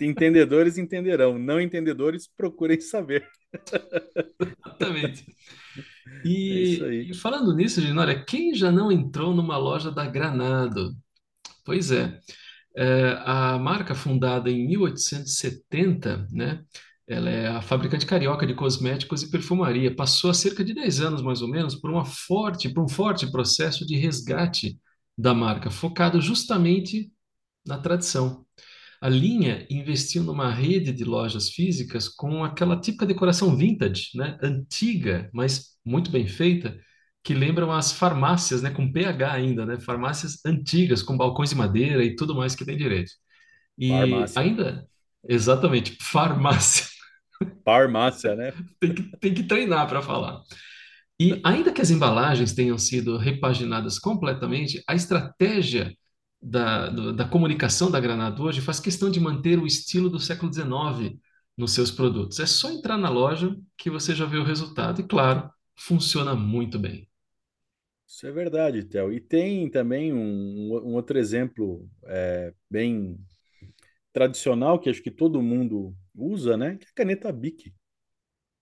entendedores 0.00 0.76
entenderão. 0.76 1.38
Não 1.38 1.60
entendedores 1.60 2.28
procurem 2.36 2.80
saber. 2.80 3.26
Exatamente. 4.40 5.24
E, 6.24 6.80
é 6.84 6.94
e 7.10 7.14
falando 7.14 7.54
nisso, 7.54 7.80
Ginória, 7.80 8.22
quem 8.24 8.54
já 8.54 8.70
não 8.70 8.92
entrou 8.92 9.34
numa 9.34 9.56
loja 9.56 9.90
da 9.90 10.06
Granado? 10.06 10.94
Pois 11.64 11.90
é. 11.90 12.18
É, 12.76 13.18
a 13.24 13.58
marca 13.58 13.94
fundada 13.94 14.50
em 14.50 14.66
1870, 14.66 16.28
né? 16.30 16.62
Ela 17.10 17.28
é 17.28 17.48
a 17.48 17.60
fabricante 17.60 18.06
carioca 18.06 18.46
de 18.46 18.54
cosméticos 18.54 19.24
e 19.24 19.30
perfumaria. 19.30 19.94
Passou 19.94 20.30
há 20.30 20.34
cerca 20.34 20.64
de 20.64 20.72
10 20.72 21.00
anos, 21.00 21.22
mais 21.22 21.42
ou 21.42 21.48
menos, 21.48 21.74
por 21.74 21.90
uma 21.90 22.04
forte, 22.04 22.68
por 22.68 22.84
um 22.84 22.88
forte 22.88 23.28
processo 23.32 23.84
de 23.84 23.96
resgate 23.96 24.78
da 25.18 25.34
marca, 25.34 25.70
focado 25.72 26.20
justamente 26.20 27.10
na 27.66 27.78
tradição. 27.78 28.46
A 29.00 29.08
linha 29.08 29.66
investiu 29.70 30.22
numa 30.22 30.52
rede 30.52 30.92
de 30.92 31.04
lojas 31.04 31.50
físicas 31.50 32.08
com 32.08 32.44
aquela 32.44 32.80
típica 32.80 33.06
decoração 33.06 33.56
vintage, 33.56 34.10
né? 34.14 34.38
Antiga, 34.42 35.28
mas 35.32 35.76
muito 35.84 36.10
bem 36.12 36.28
feita, 36.28 36.78
que 37.24 37.34
lembram 37.34 37.72
as 37.72 37.92
farmácias, 37.92 38.62
né? 38.62 38.70
Com 38.70 38.92
PH 38.92 39.32
ainda, 39.32 39.66
né? 39.66 39.80
Farmácias 39.80 40.38
antigas, 40.46 41.02
com 41.02 41.16
balcões 41.16 41.50
de 41.50 41.56
madeira 41.56 42.04
e 42.04 42.14
tudo 42.14 42.36
mais 42.36 42.54
que 42.54 42.64
tem 42.64 42.76
direito. 42.76 43.12
E 43.78 43.88
farmácia. 43.88 44.40
ainda, 44.40 44.88
exatamente, 45.28 45.96
farmácia. 46.00 46.86
Farmácia, 47.64 48.34
né? 48.34 48.52
tem, 48.78 48.94
que, 48.94 49.02
tem 49.18 49.34
que 49.34 49.42
treinar 49.44 49.88
para 49.88 50.02
falar. 50.02 50.42
E 51.18 51.40
ainda 51.44 51.72
que 51.72 51.82
as 51.82 51.90
embalagens 51.90 52.54
tenham 52.54 52.78
sido 52.78 53.16
repaginadas 53.16 53.98
completamente, 53.98 54.82
a 54.86 54.94
estratégia 54.94 55.94
da, 56.40 56.88
do, 56.88 57.12
da 57.12 57.28
comunicação 57.28 57.90
da 57.90 58.00
Granada 58.00 58.40
hoje 58.42 58.60
faz 58.60 58.80
questão 58.80 59.10
de 59.10 59.20
manter 59.20 59.58
o 59.58 59.66
estilo 59.66 60.08
do 60.08 60.18
século 60.18 60.52
XIX 60.52 61.18
nos 61.56 61.72
seus 61.72 61.90
produtos. 61.90 62.40
É 62.40 62.46
só 62.46 62.70
entrar 62.70 62.96
na 62.96 63.10
loja 63.10 63.54
que 63.76 63.90
você 63.90 64.14
já 64.14 64.24
vê 64.24 64.38
o 64.38 64.44
resultado. 64.44 65.00
E 65.00 65.04
claro, 65.04 65.50
funciona 65.76 66.34
muito 66.34 66.78
bem. 66.78 67.06
Isso 68.08 68.26
é 68.26 68.32
verdade, 68.32 68.82
Theo. 68.84 69.12
E 69.12 69.20
tem 69.20 69.70
também 69.70 70.12
um, 70.12 70.72
um 70.72 70.94
outro 70.94 71.18
exemplo 71.18 71.86
é, 72.04 72.52
bem 72.68 73.18
tradicional 74.12 74.78
que 74.78 74.90
acho 74.90 75.02
que 75.02 75.10
todo 75.10 75.42
mundo 75.42 75.94
usa, 76.20 76.56
né? 76.56 76.76
Que 76.76 76.86
é 76.86 76.88
a 76.88 76.94
caneta 76.94 77.32
Bic. 77.32 77.72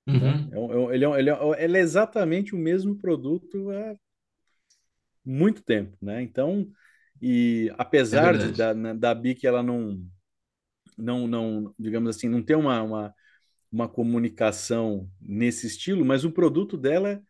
Uhum. 0.07 0.49
É 0.51 0.59
um, 0.59 0.93
ele, 0.93 1.05
é, 1.05 1.19
ele, 1.19 1.31
é, 1.31 1.65
ele 1.65 1.77
é 1.77 1.81
exatamente 1.81 2.55
o 2.55 2.59
mesmo 2.59 2.97
produto 2.97 3.71
há 3.71 3.97
muito 5.25 5.63
tempo, 5.63 5.97
né? 6.01 6.23
Então, 6.23 6.71
e 7.21 7.71
apesar 7.77 8.35
É 8.35 8.39
de, 8.39 8.53
da, 8.53 8.73
né, 8.73 8.95
da 8.95 9.15
Bic 9.15 9.47
ela 9.47 9.63
não, 9.63 10.01
não, 10.97 11.27
não, 11.27 11.75
digamos 11.79 12.17
assim, 12.17 12.29
não 12.29 12.43
ter 12.43 12.55
uma, 12.55 12.83
uma, 12.83 13.15
uma 13.71 13.89
comunicação 13.89 15.09
nesse 15.21 15.67
estilo, 15.67 16.05
mas 16.05 16.25
o 16.25 16.33
produto 16.33 16.77
dela 16.77 17.23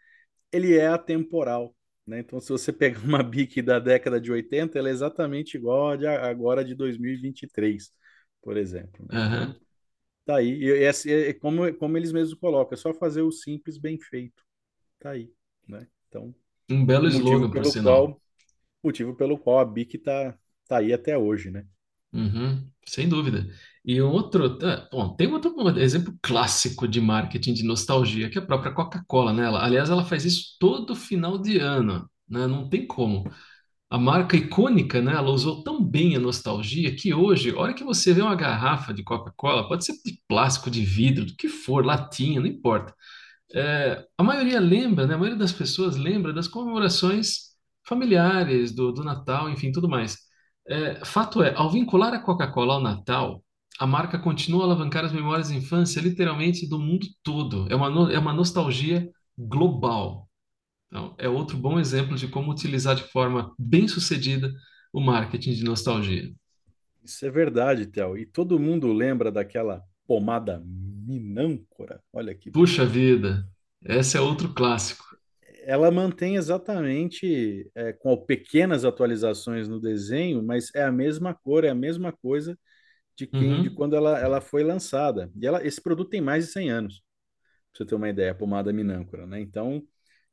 ele 0.53 0.77
é 0.77 0.87
atemporal. 0.87 1.75
Né? 2.07 2.21
Então, 2.21 2.41
se 2.41 2.51
você 2.51 2.73
pegar 2.73 3.01
uma 3.01 3.23
Bic 3.23 3.61
da 3.61 3.79
década 3.79 4.21
de 4.21 4.33
80, 4.33 4.79
ela 4.79 4.89
é 4.89 4.93
exatamente 4.93 5.57
igual 5.57 5.91
a 5.91 5.97
de 5.97 6.07
agora 6.07 6.65
de 6.65 6.75
2023, 6.75 7.91
por 8.41 8.57
exemplo. 8.57 9.05
Né? 9.11 9.19
Uhum. 9.19 9.55
Tá 10.29 10.37
aí. 10.37 10.63
E, 10.63 10.67
e, 10.67 10.85
é, 10.85 11.31
é, 11.31 11.33
como, 11.33 11.73
como 11.77 11.97
eles 11.97 12.13
mesmos 12.13 12.39
colocam, 12.39 12.75
é 12.75 12.77
só 12.77 12.93
fazer 12.93 13.23
o 13.23 13.33
simples 13.33 13.79
bem 13.79 13.99
feito. 13.99 14.45
Tá 15.01 15.13
aí. 15.13 15.33
Né? 15.67 15.87
Então, 16.07 16.35
um 16.71 16.85
belo 16.85 17.09
slogan, 17.09 17.51
por 17.51 17.65
sinal. 17.65 18.09
Qual, 18.09 18.23
motivo 18.85 19.17
pelo 19.17 19.39
qual 19.39 19.59
a 19.59 19.65
BIC 19.65 19.97
está 19.97 20.39
tá 20.69 20.79
aí 20.81 20.93
até 20.93 21.17
hoje, 21.17 21.51
né? 21.51 21.65
Uhum, 22.13 22.63
sem 22.87 23.09
dúvida. 23.09 23.47
E 23.83 24.03
outro, 24.03 24.59
tá, 24.59 24.87
bom, 24.93 25.17
tem 25.17 25.33
outro 25.33 25.79
exemplo 25.79 26.15
clássico 26.21 26.87
de 26.87 27.01
marketing 27.01 27.55
de 27.55 27.65
nostalgia, 27.65 28.29
que 28.29 28.37
é 28.37 28.43
a 28.43 28.47
própria 28.47 28.73
Coca-Cola, 28.73 29.33
né? 29.33 29.47
Ela, 29.47 29.65
aliás, 29.65 29.89
ela 29.89 30.05
faz 30.05 30.27
isso 30.27 30.59
todo 30.61 30.95
final 30.95 31.39
de 31.39 31.57
ano, 31.57 32.07
né? 32.29 32.47
Não 32.47 32.69
tem 32.69 32.87
como. 32.87 33.25
A 33.91 33.97
marca 33.99 34.37
icônica, 34.37 35.01
né? 35.01 35.15
Ela 35.15 35.31
usou 35.31 35.63
tão 35.63 35.83
bem 35.83 36.15
a 36.15 36.21
nostalgia 36.21 36.95
que 36.95 37.15
hoje, 37.15 37.51
a 37.51 37.59
hora 37.59 37.73
que 37.75 37.83
você 37.85 38.13
vê 38.13 38.21
uma 38.21 38.35
garrafa 38.35 38.93
de 38.93 39.03
Coca-Cola, 39.03 39.67
pode 39.67 39.85
ser 39.85 39.95
de 40.05 40.21
plástico, 40.29 40.71
de 40.71 40.85
vidro, 40.85 41.25
do 41.25 41.35
que 41.35 41.49
for, 41.49 41.85
latinha, 41.85 42.39
não 42.41 42.47
importa. 42.47 42.95
É, 43.55 44.05
a 44.19 44.23
maioria 44.25 44.61
lembra, 44.61 45.07
né? 45.07 45.15
A 45.15 45.19
maioria 45.19 45.39
das 45.39 45.53
pessoas 45.53 45.97
lembra 45.97 46.33
das 46.33 46.49
comemorações 46.49 47.55
familiares, 47.87 48.73
do, 48.75 48.93
do 48.93 49.05
Natal, 49.05 49.49
enfim, 49.51 49.73
tudo 49.73 49.89
mais. 49.89 50.19
É, 50.69 51.05
fato 51.05 51.43
é, 51.43 51.55
ao 51.55 51.71
vincular 51.71 52.13
a 52.15 52.19
Coca-Cola 52.21 52.75
ao 52.75 52.81
Natal, 52.83 53.43
a 53.79 53.87
marca 53.87 54.19
continua 54.19 54.63
a 54.63 54.65
alavancar 54.67 55.05
as 55.05 55.13
memórias 55.13 55.49
de 55.49 55.57
infância, 55.57 56.01
literalmente, 56.01 56.69
do 56.69 56.79
mundo 56.79 57.07
todo. 57.23 57.67
É 57.71 57.77
uma, 57.77 57.89
no- 57.91 58.11
é 58.11 58.19
uma 58.19 58.33
nostalgia 58.35 59.09
global. 59.39 60.28
Então, 60.89 61.15
é 61.19 61.29
outro 61.29 61.57
bom 61.57 61.79
exemplo 61.79 62.17
de 62.17 62.29
como 62.29 62.51
utilizar 62.51 62.97
de 62.97 63.05
forma 63.05 63.55
bem-sucedida 63.59 64.53
o 64.93 65.01
marketing 65.01 65.53
de 65.53 65.65
nostalgia. 65.65 66.33
Isso 67.05 67.25
é 67.25 67.31
verdade, 67.31 67.87
Theo. 67.87 68.17
E 68.17 68.27
todo 68.27 68.59
mundo 68.59 68.93
lembra 68.93 69.31
daquela 69.31 69.83
pomada 70.07 70.63
Minâncora. 70.65 72.03
Olha 72.13 72.35
que 72.35 72.51
Puxa 72.51 72.85
vida, 72.85 73.47
esse 73.85 74.17
é 74.17 74.21
outro 74.21 74.53
clássico 74.55 75.09
ela 75.69 75.91
mantém 75.91 76.37
exatamente 76.37 77.71
é, 77.75 77.93
com 77.93 78.17
pequenas 78.17 78.87
atualizações 78.87 79.69
no 79.69 79.79
desenho, 79.79 80.43
mas 80.43 80.75
é 80.75 80.83
a 80.83 80.91
mesma 80.91 81.35
cor, 81.35 81.63
é 81.63 81.69
a 81.69 81.75
mesma 81.75 82.11
coisa 82.11 82.59
de 83.15 83.27
quem 83.27 83.53
uhum. 83.53 83.63
de 83.63 83.69
quando 83.69 83.95
ela, 83.95 84.19
ela 84.19 84.41
foi 84.41 84.65
lançada. 84.65 85.31
E 85.39 85.47
ela, 85.47 85.63
esse 85.67 85.79
produto 85.79 86.09
tem 86.09 86.23
mais 86.23 86.47
de 86.47 86.53
100 86.53 86.71
anos, 86.71 87.03
para 87.71 87.79
você 87.79 87.85
ter 87.85 87.95
uma 87.97 88.09
ideia, 88.09 88.31
a 88.31 88.35
pomada 88.35 88.73
Minâncora, 88.73 89.27
né? 89.27 89.43
Então, 89.43 89.83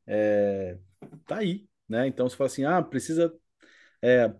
é, 0.07 0.77
tá 1.25 1.37
aí, 1.37 1.67
né? 1.87 2.07
Então, 2.07 2.27
você 2.27 2.35
fala 2.35 2.47
assim, 2.47 2.65
ah, 2.65 2.81
precisa 2.81 3.33
é, 4.01 4.33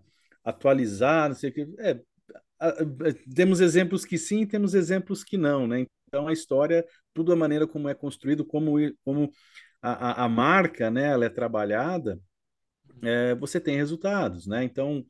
atualizar, 0.44 1.28
não 1.28 1.36
sei 1.36 1.50
o 1.50 1.52
que. 1.52 1.68
É, 1.78 2.00
temos 3.34 3.60
exemplos 3.60 4.04
que 4.04 4.18
sim, 4.18 4.46
temos 4.46 4.74
exemplos 4.74 5.22
que 5.24 5.36
não, 5.36 5.66
né? 5.66 5.86
Então, 6.08 6.28
a 6.28 6.32
história, 6.32 6.86
tudo 7.12 7.32
a 7.32 7.36
maneira 7.36 7.66
como 7.66 7.88
é 7.88 7.94
construído, 7.94 8.44
como, 8.44 8.76
como 9.04 9.30
a, 9.82 10.22
a, 10.22 10.24
a 10.24 10.28
marca, 10.28 10.90
né, 10.90 11.08
ela 11.12 11.24
é 11.26 11.28
trabalhada, 11.28 12.20
é, 13.02 13.34
você 13.34 13.60
tem 13.60 13.76
resultados, 13.76 14.46
né? 14.46 14.64
Então, 14.64 15.04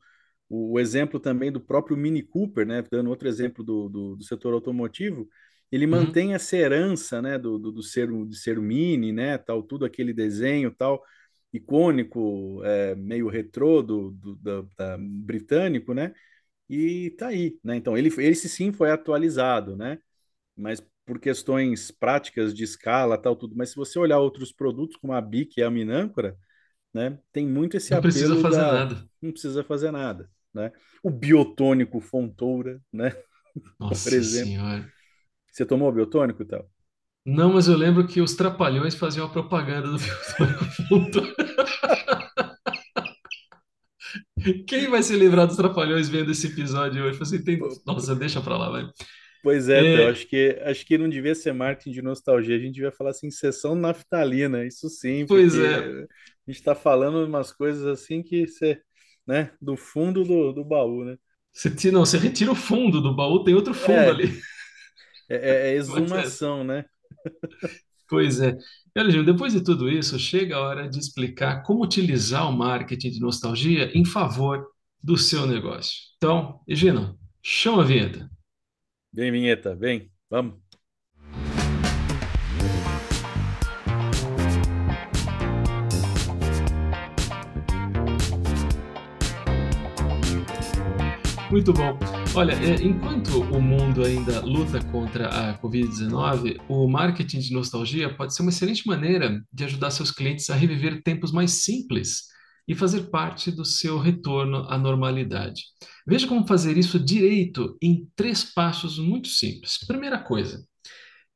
o, 0.49 0.73
o, 0.73 0.79
exemplo 0.79 1.19
também 1.19 1.51
do 1.51 1.61
próprio 1.61 1.97
Mini 1.97 2.23
Cooper, 2.23 2.65
né, 2.65 2.83
dando 2.91 3.09
outro 3.09 3.27
exemplo 3.27 3.63
do, 3.63 3.89
do, 3.89 4.15
do 4.17 4.23
setor 4.23 4.53
automotivo, 4.53 5.27
ele 5.71 5.87
Uhum. 5.91 6.05
mantém 6.05 6.33
essa 6.33 6.55
herança, 6.57 7.21
né, 7.21 7.37
do, 7.37 7.57
do, 7.59 7.71
do 7.71 7.83
ser, 7.83 8.09
de 8.27 8.37
ser 8.37 8.59
mini, 8.59 9.11
né, 9.11 9.37
tal, 9.37 9.63
tudo 9.63 9.85
aquele 9.85 10.13
desenho, 10.13 10.73
tal, 10.75 11.03
icônico, 11.53 12.61
é, 12.63 12.95
meio 12.95 13.27
retrô 13.29 13.81
do, 13.81 14.11
do 14.11 14.35
da, 14.37 14.61
da, 14.77 14.97
britânico, 14.99 15.93
né, 15.93 16.13
e 16.69 17.11
tá 17.17 17.27
aí, 17.27 17.59
né, 17.63 17.75
então 17.77 17.97
ele, 17.97 18.09
esse 18.23 18.49
sim 18.49 18.71
foi 18.73 18.91
atualizado, 18.91 19.75
né, 19.77 19.99
mas 20.55 20.81
por 21.05 21.19
questões 21.19 21.91
práticas 21.91 22.53
de 22.55 22.63
escala, 22.63 23.17
tal, 23.17 23.35
tudo, 23.35 23.55
mas 23.55 23.69
se 23.71 23.75
você 23.75 23.99
olhar 23.99 24.19
outros 24.19 24.51
produtos 24.53 24.97
como 24.97 25.13
a 25.13 25.21
Bic 25.21 25.59
e 25.59 25.63
a 25.63 25.71
Minâncora, 25.71 26.37
né, 26.93 27.19
tem 27.33 27.47
muito 27.47 27.77
esse 27.77 27.93
Não 27.93 27.99
precisa 27.99 28.35
apelo 28.35 28.41
fazer 28.41 28.57
da, 28.57 28.71
nada. 28.71 29.09
não 29.21 29.31
precisa 29.31 29.63
fazer 29.63 29.91
nada, 29.91 30.29
né, 30.53 30.71
o 31.03 31.09
biotônico 31.11 31.99
Fontoura, 32.01 32.81
né, 32.93 33.11
por 33.11 33.23
Nossa 33.79 34.09
exemplo, 34.13 34.57
Senhora. 34.57 34.91
Você 35.57 35.65
tomou 35.65 35.91
biotônico 35.91 36.43
e 36.43 36.45
tal? 36.45 36.69
Não, 37.25 37.53
mas 37.53 37.67
eu 37.67 37.75
lembro 37.75 38.07
que 38.07 38.21
os 38.21 38.35
Trapalhões 38.35 38.95
faziam 38.95 39.25
a 39.25 39.29
propaganda 39.29 39.89
do 39.89 39.97
Vitor 39.97 41.35
Quem 44.67 44.87
vai 44.87 45.01
se 45.03 45.15
livrar 45.17 45.47
dos 45.47 45.57
Trapalhões 45.57 46.07
vendo 46.07 46.31
esse 46.31 46.47
episódio 46.47 47.03
hoje? 47.03 47.17
Você 47.17 47.43
tem... 47.43 47.59
Nossa, 47.85 48.15
deixa 48.15 48.39
pra 48.39 48.55
lá, 48.55 48.69
vai. 48.69 48.87
Pois 49.43 49.67
é, 49.67 50.03
É, 50.03 50.09
acho 50.09 50.27
que, 50.27 50.59
acho 50.63 50.85
que 50.85 50.97
não 50.97 51.09
devia 51.09 51.33
ser 51.35 51.53
marketing 51.53 51.91
de 51.91 52.01
nostalgia, 52.01 52.55
a 52.55 52.59
gente 52.59 52.75
devia 52.75 52.91
falar 52.91 53.11
assim, 53.11 53.31
sessão 53.31 53.75
naftalina, 53.75 54.65
isso 54.65 54.89
sim, 54.89 55.25
pois 55.27 55.57
é. 55.57 55.77
a 55.77 55.81
gente 56.47 56.59
está 56.59 56.75
falando 56.75 57.25
umas 57.25 57.51
coisas 57.51 57.85
assim 57.85 58.21
que 58.21 58.47
você, 58.47 58.79
né, 59.25 59.51
do 59.61 59.75
fundo 59.75 60.23
do, 60.23 60.51
do 60.51 60.63
baú, 60.63 61.03
né? 61.03 61.17
Você, 61.53 61.91
não, 61.91 62.05
você 62.05 62.17
retira 62.17 62.51
o 62.51 62.55
fundo 62.55 63.01
do 63.01 63.15
baú, 63.15 63.43
tem 63.43 63.55
outro 63.55 63.73
fundo 63.73 63.99
É, 63.99 64.09
ali. 64.09 64.39
É, 65.29 65.35
é 65.35 65.37
é 65.37 65.73
é. 65.73 65.75
exumação, 65.75 66.63
né? 66.63 66.85
Pois 68.09 68.39
é. 68.39 68.57
E 68.95 68.99
olha, 68.99 69.11
Gil, 69.11 69.25
depois 69.25 69.53
de 69.53 69.61
tudo 69.61 69.89
isso, 69.89 70.17
chega 70.17 70.55
a 70.55 70.61
hora 70.61 70.89
de 70.89 70.97
explicar 70.97 71.63
como 71.63 71.83
utilizar 71.83 72.49
o 72.49 72.53
marketing 72.55 73.11
de 73.11 73.19
nostalgia 73.19 73.91
em 73.97 74.05
favor 74.05 74.65
do 75.03 75.17
seu 75.17 75.45
negócio. 75.45 75.93
Então, 76.17 76.61
Egino, 76.67 77.17
chama 77.41 77.83
a 77.83 77.85
vinheta. 77.85 78.29
Vem, 79.13 79.31
vinheta, 79.31 79.75
vem, 79.75 80.11
vamos. 80.29 80.55
Muito 91.49 91.71
bom. 91.71 92.16
Olha, 92.37 92.53
é, 92.53 92.75
enquanto 92.85 93.41
o 93.41 93.59
mundo 93.59 94.05
ainda 94.05 94.41
luta 94.41 94.79
contra 94.91 95.27
a 95.27 95.59
Covid-19, 95.59 96.61
o 96.69 96.87
marketing 96.87 97.39
de 97.39 97.51
nostalgia 97.51 98.15
pode 98.15 98.35
ser 98.35 98.43
uma 98.43 98.51
excelente 98.51 98.85
maneira 98.85 99.43
de 99.51 99.63
ajudar 99.63 99.89
seus 99.89 100.11
clientes 100.11 100.47
a 100.51 100.55
reviver 100.55 101.01
tempos 101.01 101.31
mais 101.31 101.63
simples 101.63 102.25
e 102.67 102.75
fazer 102.75 103.09
parte 103.09 103.49
do 103.49 103.65
seu 103.65 103.97
retorno 103.97 104.67
à 104.69 104.77
normalidade. 104.77 105.63
Veja 106.05 106.27
como 106.27 106.45
fazer 106.45 106.77
isso 106.77 106.99
direito 106.99 107.75
em 107.81 108.07
três 108.15 108.43
passos 108.43 108.99
muito 108.99 109.29
simples. 109.29 109.79
Primeira 109.87 110.19
coisa, 110.19 110.63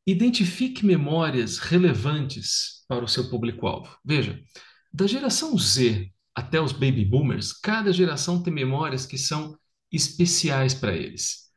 identifique 0.05 0.85
memórias 0.85 1.57
relevantes 1.57 2.85
para 2.87 3.03
o 3.03 3.07
seu 3.07 3.27
público-alvo. 3.27 3.89
Veja, 4.05 4.39
da 4.93 5.07
geração 5.07 5.57
Z 5.57 6.11
até 6.35 6.61
os 6.61 6.71
baby 6.71 7.03
boomers, 7.03 7.51
cada 7.51 7.91
geração 7.91 8.43
tem 8.43 8.53
memórias 8.53 9.03
que 9.03 9.17
são 9.17 9.57
especiais 9.91 10.73
para 10.73 10.95
eles. 10.95 11.49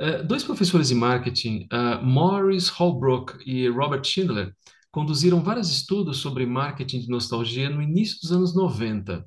Uh, 0.00 0.24
dois 0.26 0.42
professores 0.42 0.88
de 0.88 0.94
marketing, 0.94 1.68
uh, 1.72 2.04
Morris 2.04 2.68
Holbrook 2.68 3.38
e 3.46 3.68
Robert 3.68 4.04
Schindler, 4.04 4.54
conduziram 4.90 5.42
vários 5.42 5.70
estudos 5.70 6.18
sobre 6.18 6.46
marketing 6.46 7.00
de 7.00 7.08
nostalgia 7.08 7.70
no 7.70 7.82
início 7.82 8.20
dos 8.20 8.32
anos 8.32 8.54
90. 8.54 9.26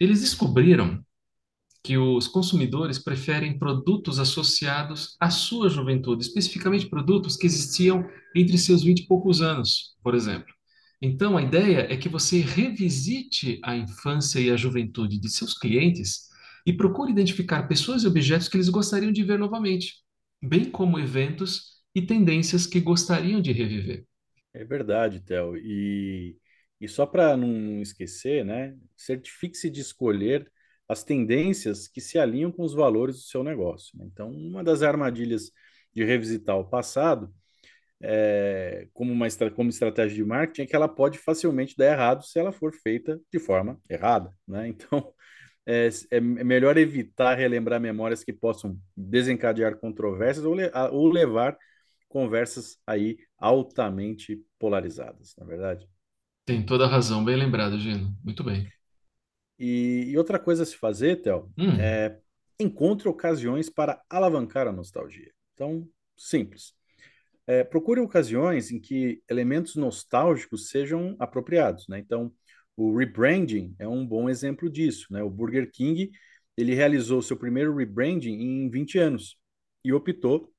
Eles 0.00 0.20
descobriram 0.20 1.04
que 1.82 1.98
os 1.98 2.26
consumidores 2.26 2.98
preferem 2.98 3.58
produtos 3.58 4.18
associados 4.18 5.16
à 5.20 5.28
sua 5.28 5.68
juventude, 5.68 6.22
especificamente 6.22 6.88
produtos 6.88 7.36
que 7.36 7.46
existiam 7.46 8.08
entre 8.34 8.56
seus 8.56 8.82
20 8.82 9.00
e 9.00 9.06
poucos 9.06 9.42
anos, 9.42 9.94
por 10.02 10.14
exemplo. 10.14 10.52
Então, 11.00 11.36
a 11.36 11.42
ideia 11.42 11.86
é 11.90 11.96
que 11.98 12.08
você 12.08 12.40
revisite 12.40 13.60
a 13.62 13.76
infância 13.76 14.40
e 14.40 14.50
a 14.50 14.56
juventude 14.56 15.18
de 15.18 15.28
seus 15.28 15.52
clientes 15.52 16.30
e 16.66 16.72
procure 16.72 17.12
identificar 17.12 17.68
pessoas 17.68 18.02
e 18.02 18.06
objetos 18.06 18.48
que 18.48 18.56
eles 18.56 18.68
gostariam 18.68 19.12
de 19.12 19.22
ver 19.22 19.38
novamente, 19.38 19.94
bem 20.42 20.70
como 20.70 20.98
eventos 20.98 21.82
e 21.94 22.02
tendências 22.02 22.66
que 22.66 22.80
gostariam 22.80 23.40
de 23.40 23.52
reviver. 23.52 24.04
É 24.52 24.64
verdade, 24.64 25.20
Theo. 25.20 25.56
E, 25.56 26.36
e 26.80 26.88
só 26.88 27.06
para 27.06 27.36
não 27.36 27.80
esquecer, 27.80 28.44
né, 28.44 28.76
certifique-se 28.96 29.68
de 29.70 29.80
escolher 29.80 30.50
as 30.88 31.02
tendências 31.02 31.88
que 31.88 32.00
se 32.00 32.18
alinham 32.18 32.52
com 32.52 32.62
os 32.62 32.74
valores 32.74 33.16
do 33.16 33.22
seu 33.22 33.42
negócio. 33.42 33.96
né? 33.98 34.04
Então, 34.06 34.30
uma 34.30 34.62
das 34.62 34.82
armadilhas 34.82 35.50
de 35.94 36.04
revisitar 36.04 36.56
o 36.58 36.68
passado, 36.68 37.32
é, 38.02 38.88
como 38.92 39.12
uma 39.12 39.26
como 39.54 39.70
estratégia 39.70 40.16
de 40.16 40.24
marketing, 40.24 40.62
é 40.62 40.66
que 40.66 40.76
ela 40.76 40.88
pode 40.88 41.18
facilmente 41.18 41.76
dar 41.76 41.86
errado 41.86 42.24
se 42.24 42.38
ela 42.38 42.52
for 42.52 42.72
feita 42.74 43.20
de 43.32 43.38
forma 43.38 43.80
errada, 43.88 44.32
né? 44.46 44.68
Então, 44.68 45.12
é, 45.66 45.88
é 46.10 46.20
melhor 46.20 46.76
evitar 46.76 47.34
relembrar 47.36 47.80
memórias 47.80 48.24
que 48.24 48.32
possam 48.32 48.78
desencadear 48.96 49.76
controvérsias 49.78 50.44
ou, 50.46 50.54
le- 50.54 50.70
ou 50.92 51.08
levar 51.10 51.56
conversas 52.08 52.78
aí 52.86 53.18
altamente 53.38 54.42
polarizadas, 54.58 55.34
na 55.38 55.44
verdade. 55.46 55.88
Tem 56.46 56.64
toda 56.64 56.84
a 56.86 56.88
razão, 56.88 57.22
bem 57.24 57.36
lembrado, 57.36 57.78
Gino. 57.78 58.16
Muito 58.24 58.42
bem. 58.44 58.72
E, 59.58 60.06
e 60.10 60.18
outra 60.18 60.38
coisa 60.38 60.62
a 60.62 60.66
se 60.66 60.76
fazer, 60.76 61.22
Theo, 61.22 61.50
Hum, 61.56 61.78
é 61.78 62.18
encontre 62.58 63.08
ocasiões 63.08 63.68
para 63.70 64.02
alavancar 64.08 64.66
a 64.66 64.72
nostalgia. 64.72 65.32
Então, 65.54 65.88
simples. 66.16 66.74
É, 67.46 67.64
procure 67.64 68.00
ocasiões 68.00 68.70
em 68.72 68.80
que 68.80 69.22
elementos 69.28 69.76
nostálgicos 69.76 70.70
sejam 70.70 71.16
apropriados, 71.18 71.88
né? 71.88 71.98
Então, 71.98 72.32
o 72.76 72.96
rebranding 72.96 73.74
é 73.78 73.88
um 73.88 74.06
bom 74.06 74.28
exemplo 74.28 74.70
disso, 74.70 75.06
né? 75.12 75.22
O 75.22 75.30
Burger 75.30 75.70
King, 75.72 76.10
ele 76.56 76.74
realizou 76.74 77.22
seu 77.22 77.36
primeiro 77.36 77.74
rebranding 77.76 78.32
em 78.34 78.70
20 78.70 78.98
anos 78.98 79.36
e 79.84 79.92
optou 79.92 80.52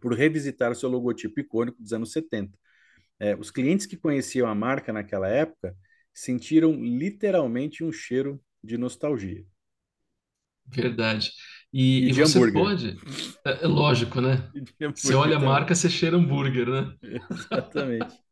por 0.00 0.14
revisitar 0.14 0.72
o 0.72 0.74
seu 0.74 0.88
logotipo 0.90 1.40
icônico 1.40 1.80
dos 1.82 1.92
anos 1.92 2.12
70. 2.12 2.58
É, 3.20 3.36
os 3.36 3.50
clientes 3.50 3.86
que 3.86 3.96
conheciam 3.96 4.48
a 4.48 4.54
marca 4.54 4.92
naquela 4.92 5.28
época 5.28 5.76
sentiram 6.14 6.72
literalmente 6.74 7.84
um 7.84 7.92
cheiro 7.92 8.42
de 8.62 8.78
nostalgia. 8.78 9.44
verdade. 10.66 11.32
E, 11.72 12.08
E 12.08 12.12
e 12.16 12.22
você 12.22 12.22
hambúrguer. 12.22 12.52
pode, 12.52 13.00
é, 13.44 13.64
é 13.64 13.66
lógico, 13.66 14.20
né? 14.20 14.50
Você 14.94 15.14
olha 15.14 15.36
a 15.36 15.40
marca, 15.40 15.74
você 15.74 15.90
cheira 15.90 16.16
hambúrguer, 16.16 16.68
né? 16.68 16.94
Exatamente. 17.02 18.23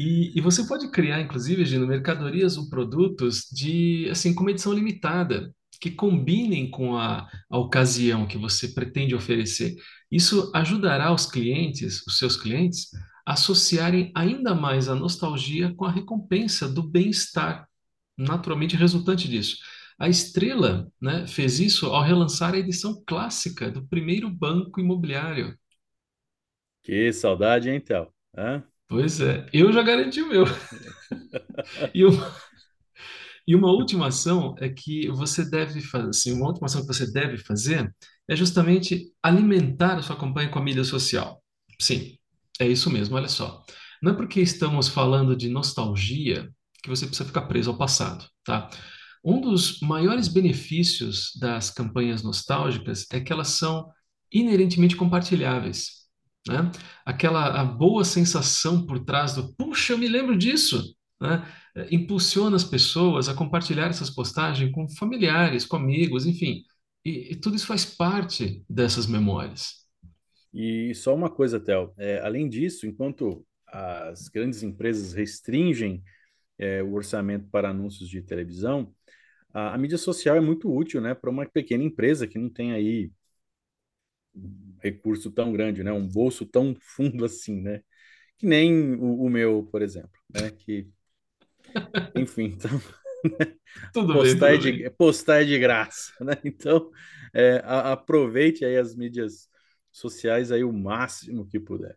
E, 0.00 0.32
e 0.34 0.40
você 0.40 0.66
pode 0.66 0.90
criar, 0.90 1.20
inclusive, 1.20 1.62
Gino, 1.62 1.86
mercadorias 1.86 2.56
ou 2.56 2.70
produtos 2.70 3.42
de, 3.52 4.08
assim, 4.10 4.32
com 4.34 4.40
uma 4.40 4.50
edição 4.50 4.72
limitada, 4.72 5.54
que 5.78 5.90
combinem 5.90 6.70
com 6.70 6.96
a, 6.96 7.28
a 7.50 7.58
ocasião 7.58 8.26
que 8.26 8.38
você 8.38 8.68
pretende 8.68 9.14
oferecer. 9.14 9.76
Isso 10.10 10.50
ajudará 10.54 11.12
os 11.12 11.26
clientes, 11.26 12.02
os 12.06 12.16
seus 12.16 12.34
clientes, 12.34 12.88
a 13.26 13.34
associarem 13.34 14.10
ainda 14.14 14.54
mais 14.54 14.88
a 14.88 14.94
nostalgia 14.94 15.74
com 15.74 15.84
a 15.84 15.92
recompensa 15.92 16.66
do 16.66 16.82
bem-estar, 16.82 17.68
naturalmente 18.16 18.76
resultante 18.76 19.28
disso. 19.28 19.58
A 19.98 20.08
Estrela, 20.08 20.90
né, 20.98 21.26
fez 21.26 21.60
isso 21.60 21.88
ao 21.88 22.02
relançar 22.02 22.54
a 22.54 22.58
edição 22.58 23.04
clássica 23.06 23.70
do 23.70 23.86
primeiro 23.86 24.30
banco 24.30 24.80
imobiliário. 24.80 25.54
Que 26.82 27.12
saudade, 27.12 27.68
hein, 27.68 27.78
Théo? 27.82 28.10
Hã? 28.34 28.64
Pois 28.90 29.20
é, 29.20 29.46
eu 29.52 29.72
já 29.72 29.82
garanti 29.82 30.20
o 30.20 30.28
meu. 30.28 30.44
E 31.94 32.04
uma, 32.04 32.34
e 33.46 33.54
uma 33.54 33.70
última 33.70 34.08
ação 34.08 34.54
é 34.58 34.68
que 34.68 35.08
você 35.08 35.44
deve 35.48 35.80
fazer, 35.80 36.08
assim, 36.08 36.32
uma 36.32 36.46
última 36.46 36.66
ação 36.66 36.82
que 36.82 36.86
você 36.86 37.10
deve 37.10 37.38
fazer 37.38 37.92
é 38.28 38.36
justamente 38.36 39.12
alimentar 39.22 39.98
a 39.98 40.02
sua 40.02 40.16
campanha 40.16 40.48
com 40.48 40.58
a 40.58 40.62
mídia 40.62 40.84
social. 40.84 41.42
Sim, 41.80 42.16
é 42.60 42.68
isso 42.68 42.90
mesmo, 42.90 43.16
olha 43.16 43.28
só. 43.28 43.64
Não 44.02 44.12
é 44.12 44.14
porque 44.16 44.40
estamos 44.40 44.88
falando 44.88 45.36
de 45.36 45.48
nostalgia 45.48 46.48
que 46.82 46.88
você 46.88 47.06
precisa 47.06 47.28
ficar 47.28 47.42
preso 47.42 47.70
ao 47.70 47.78
passado, 47.78 48.26
tá? 48.44 48.70
Um 49.24 49.40
dos 49.40 49.80
maiores 49.80 50.28
benefícios 50.28 51.32
das 51.38 51.70
campanhas 51.70 52.22
nostálgicas 52.22 53.06
é 53.12 53.20
que 53.20 53.32
elas 53.32 53.48
são 53.48 53.90
inerentemente 54.32 54.96
compartilháveis. 54.96 55.99
Né? 56.48 56.70
Aquela 57.04 57.60
a 57.60 57.64
boa 57.64 58.04
sensação 58.04 58.86
por 58.86 59.04
trás 59.04 59.34
do, 59.34 59.54
puxa, 59.54 59.92
eu 59.92 59.98
me 59.98 60.08
lembro 60.08 60.36
disso, 60.36 60.94
né? 61.20 61.46
É, 61.76 61.94
Impulsiona 61.94 62.56
as 62.56 62.64
pessoas 62.64 63.28
a 63.28 63.34
compartilhar 63.34 63.88
essas 63.88 64.10
postagens 64.10 64.70
com 64.72 64.88
familiares, 64.88 65.64
com 65.66 65.76
amigos, 65.76 66.26
enfim. 66.26 66.64
E, 67.04 67.32
e 67.32 67.36
tudo 67.36 67.56
isso 67.56 67.66
faz 67.66 67.84
parte 67.84 68.64
dessas 68.68 69.06
memórias. 69.06 69.80
E 70.52 70.94
só 70.94 71.14
uma 71.14 71.30
coisa, 71.30 71.60
Theo, 71.60 71.92
é, 71.96 72.20
além 72.20 72.48
disso, 72.48 72.86
enquanto 72.86 73.46
as 73.66 74.28
grandes 74.28 74.62
empresas 74.62 75.12
restringem 75.12 76.02
é, 76.58 76.82
o 76.82 76.92
orçamento 76.94 77.48
para 77.50 77.70
anúncios 77.70 78.08
de 78.08 78.22
televisão, 78.22 78.92
a, 79.52 79.74
a 79.74 79.78
mídia 79.78 79.98
social 79.98 80.36
é 80.36 80.40
muito 80.40 80.72
útil, 80.72 81.00
né, 81.00 81.14
para 81.14 81.30
uma 81.30 81.46
pequena 81.46 81.84
empresa 81.84 82.26
que 82.26 82.38
não 82.38 82.50
tem 82.50 82.72
aí 82.72 83.10
recurso 84.82 85.30
tão 85.32 85.52
grande, 85.52 85.82
né, 85.84 85.92
um 85.92 86.06
bolso 86.08 86.46
tão 86.46 86.74
fundo 86.80 87.24
assim, 87.26 87.60
né, 87.60 87.82
que 88.38 88.46
nem 88.46 88.94
o, 88.96 89.24
o 89.24 89.30
meu, 89.30 89.68
por 89.72 89.82
exemplo, 89.82 90.10
né, 90.30 90.50
que, 90.52 90.88
enfim, 92.14 92.44
então, 92.56 92.80
Tudo 93.92 94.18
bem, 94.18 94.36
postar 94.36 94.54
é 94.54 94.56
tudo 94.56 94.58
de, 94.58 94.72
bem. 94.72 94.90
postar 94.90 95.42
é 95.42 95.44
de 95.44 95.58
graça, 95.58 96.12
né, 96.24 96.34
então 96.44 96.90
é, 97.34 97.58
a- 97.64 97.92
aproveite 97.92 98.64
aí 98.64 98.76
as 98.76 98.94
mídias 98.94 99.48
sociais 99.92 100.50
aí 100.52 100.64
o 100.64 100.72
máximo 100.72 101.46
que 101.46 101.58
puder. 101.60 101.96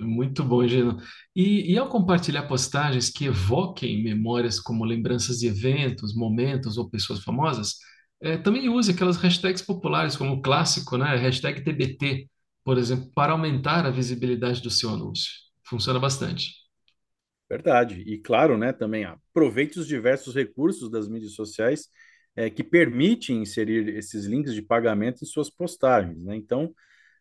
Muito 0.00 0.42
bom, 0.42 0.66
Gino. 0.66 0.96
E, 1.36 1.72
e 1.74 1.78
ao 1.78 1.88
compartilhar 1.88 2.48
postagens 2.48 3.10
que 3.10 3.26
evoquem 3.26 4.02
memórias 4.02 4.58
como 4.58 4.84
lembranças 4.84 5.38
de 5.40 5.46
eventos, 5.48 6.14
momentos 6.16 6.78
ou 6.78 6.88
pessoas 6.88 7.22
famosas, 7.22 7.74
eh, 8.20 8.38
também 8.38 8.68
use 8.68 8.90
aquelas 8.92 9.16
hashtags 9.16 9.62
populares, 9.62 10.16
como 10.16 10.34
o 10.34 10.42
clássico, 10.42 10.96
né? 10.96 11.16
Hashtag 11.16 11.62
TBT, 11.62 12.28
por 12.64 12.78
exemplo, 12.78 13.10
para 13.14 13.32
aumentar 13.32 13.86
a 13.86 13.90
visibilidade 13.90 14.62
do 14.62 14.70
seu 14.70 14.90
anúncio. 14.90 15.30
Funciona 15.64 15.98
bastante. 15.98 16.54
Verdade. 17.48 18.02
E 18.06 18.18
claro, 18.18 18.56
né, 18.56 18.72
também 18.72 19.04
aproveite 19.04 19.78
os 19.78 19.86
diversos 19.86 20.34
recursos 20.34 20.88
das 20.90 21.08
mídias 21.08 21.32
sociais 21.34 21.88
é, 22.36 22.48
que 22.48 22.62
permitem 22.62 23.42
inserir 23.42 23.88
esses 23.96 24.24
links 24.24 24.54
de 24.54 24.62
pagamento 24.62 25.22
em 25.24 25.26
suas 25.26 25.50
postagens, 25.50 26.22
né? 26.22 26.36
Então, 26.36 26.72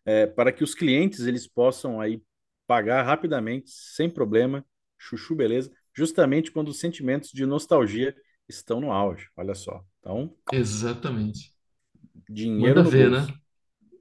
é, 0.06 0.28
para 0.28 0.52
que 0.52 0.64
os 0.64 0.76
clientes 0.76 1.22
eles 1.22 1.48
possam 1.48 2.00
aí 2.00 2.22
pagar 2.68 3.04
rapidamente, 3.04 3.72
sem 3.72 4.10
problema, 4.10 4.64
chuchu 4.98 5.36
beleza, 5.36 5.72
justamente 5.96 6.52
quando 6.52 6.70
os 6.70 6.80
sentimentos 6.80 7.32
de 7.32 7.46
nostalgia 7.46 8.16
estão 8.50 8.82
no 8.82 8.92
auge. 8.92 9.28
Olha 9.38 9.54
só. 9.54 9.84
Então, 10.00 10.34
Exatamente. 10.52 11.54
dinheiro 12.30 12.84
Manda 12.84 12.90
ver, 12.90 13.12
né? 13.12 13.20
bolso. 13.20 13.34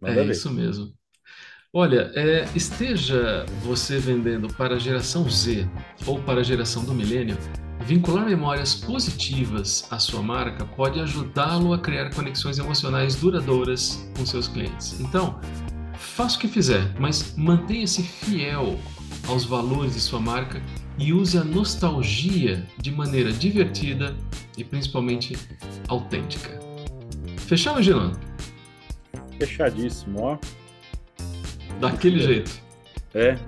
É 0.02 0.08
Manda 0.08 0.24
ver. 0.24 0.32
isso 0.32 0.50
mesmo. 0.50 0.94
Olha, 1.72 2.10
é, 2.14 2.48
esteja 2.54 3.44
você 3.62 3.98
vendendo 3.98 4.48
para 4.54 4.76
a 4.76 4.78
geração 4.78 5.28
Z 5.28 5.68
ou 6.06 6.22
para 6.22 6.40
a 6.40 6.42
geração 6.42 6.82
do 6.82 6.94
milênio, 6.94 7.36
vincular 7.84 8.24
memórias 8.24 8.74
positivas 8.74 9.86
à 9.90 9.98
sua 9.98 10.22
marca 10.22 10.64
pode 10.64 10.98
ajudá-lo 10.98 11.74
a 11.74 11.78
criar 11.78 12.12
conexões 12.14 12.58
emocionais 12.58 13.16
duradouras 13.16 14.10
com 14.16 14.24
seus 14.24 14.48
clientes. 14.48 14.98
Então, 14.98 15.38
faça 15.94 16.38
o 16.38 16.40
que 16.40 16.48
fizer, 16.48 16.98
mas 16.98 17.36
mantenha-se 17.36 18.02
fiel 18.02 18.78
aos 19.28 19.44
valores 19.44 19.92
de 19.92 20.00
sua 20.00 20.20
marca 20.20 20.62
e 20.98 21.12
use 21.12 21.36
a 21.36 21.44
nostalgia 21.44 22.66
de 22.78 22.90
maneira 22.90 23.30
divertida 23.30 24.16
e 24.58 24.64
principalmente 24.64 25.36
autêntica. 25.86 26.58
Fechamos, 27.38 27.84
Gilão? 27.84 28.12
Fechadíssimo, 29.38 30.20
ó. 30.20 30.38
Daquele 31.80 32.18
beleza. 32.18 32.34
jeito. 32.34 32.68
É, 33.14 33.38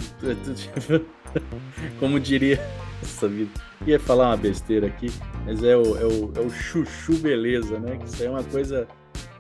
como 1.99 2.19
diria 2.19 2.59
essa 3.03 3.29
vida. 3.29 3.51
Ia 3.87 3.99
falar 3.99 4.29
uma 4.29 4.37
besteira 4.37 4.87
aqui, 4.87 5.11
mas 5.45 5.63
é 5.63 5.77
o, 5.77 5.97
é 5.97 6.05
o, 6.05 6.33
é 6.37 6.41
o 6.41 6.51
chuchu 6.51 7.15
beleza, 7.19 7.79
né? 7.79 7.97
Que 7.97 8.05
isso 8.07 8.23
aí 8.23 8.29
é 8.29 8.31
uma 8.31 8.45
coisa 8.45 8.87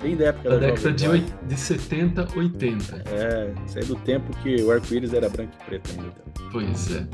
bem 0.02 0.16
da 0.16 0.26
época 0.26 0.50
Da 0.50 0.56
da 0.56 0.66
década 0.66 0.92
de, 0.92 1.20
de 1.46 1.56
70, 1.56 2.28
80. 2.36 3.02
É, 3.06 3.54
isso 3.66 3.78
aí 3.78 3.84
é 3.84 3.86
do 3.86 3.96
tempo 3.96 4.34
que 4.42 4.62
o 4.62 4.70
arco-íris 4.70 5.12
era 5.12 5.28
branco 5.28 5.52
e 5.60 5.64
preto 5.64 5.90
ainda. 5.90 6.14
Pois 6.50 6.90
é. 6.96 7.06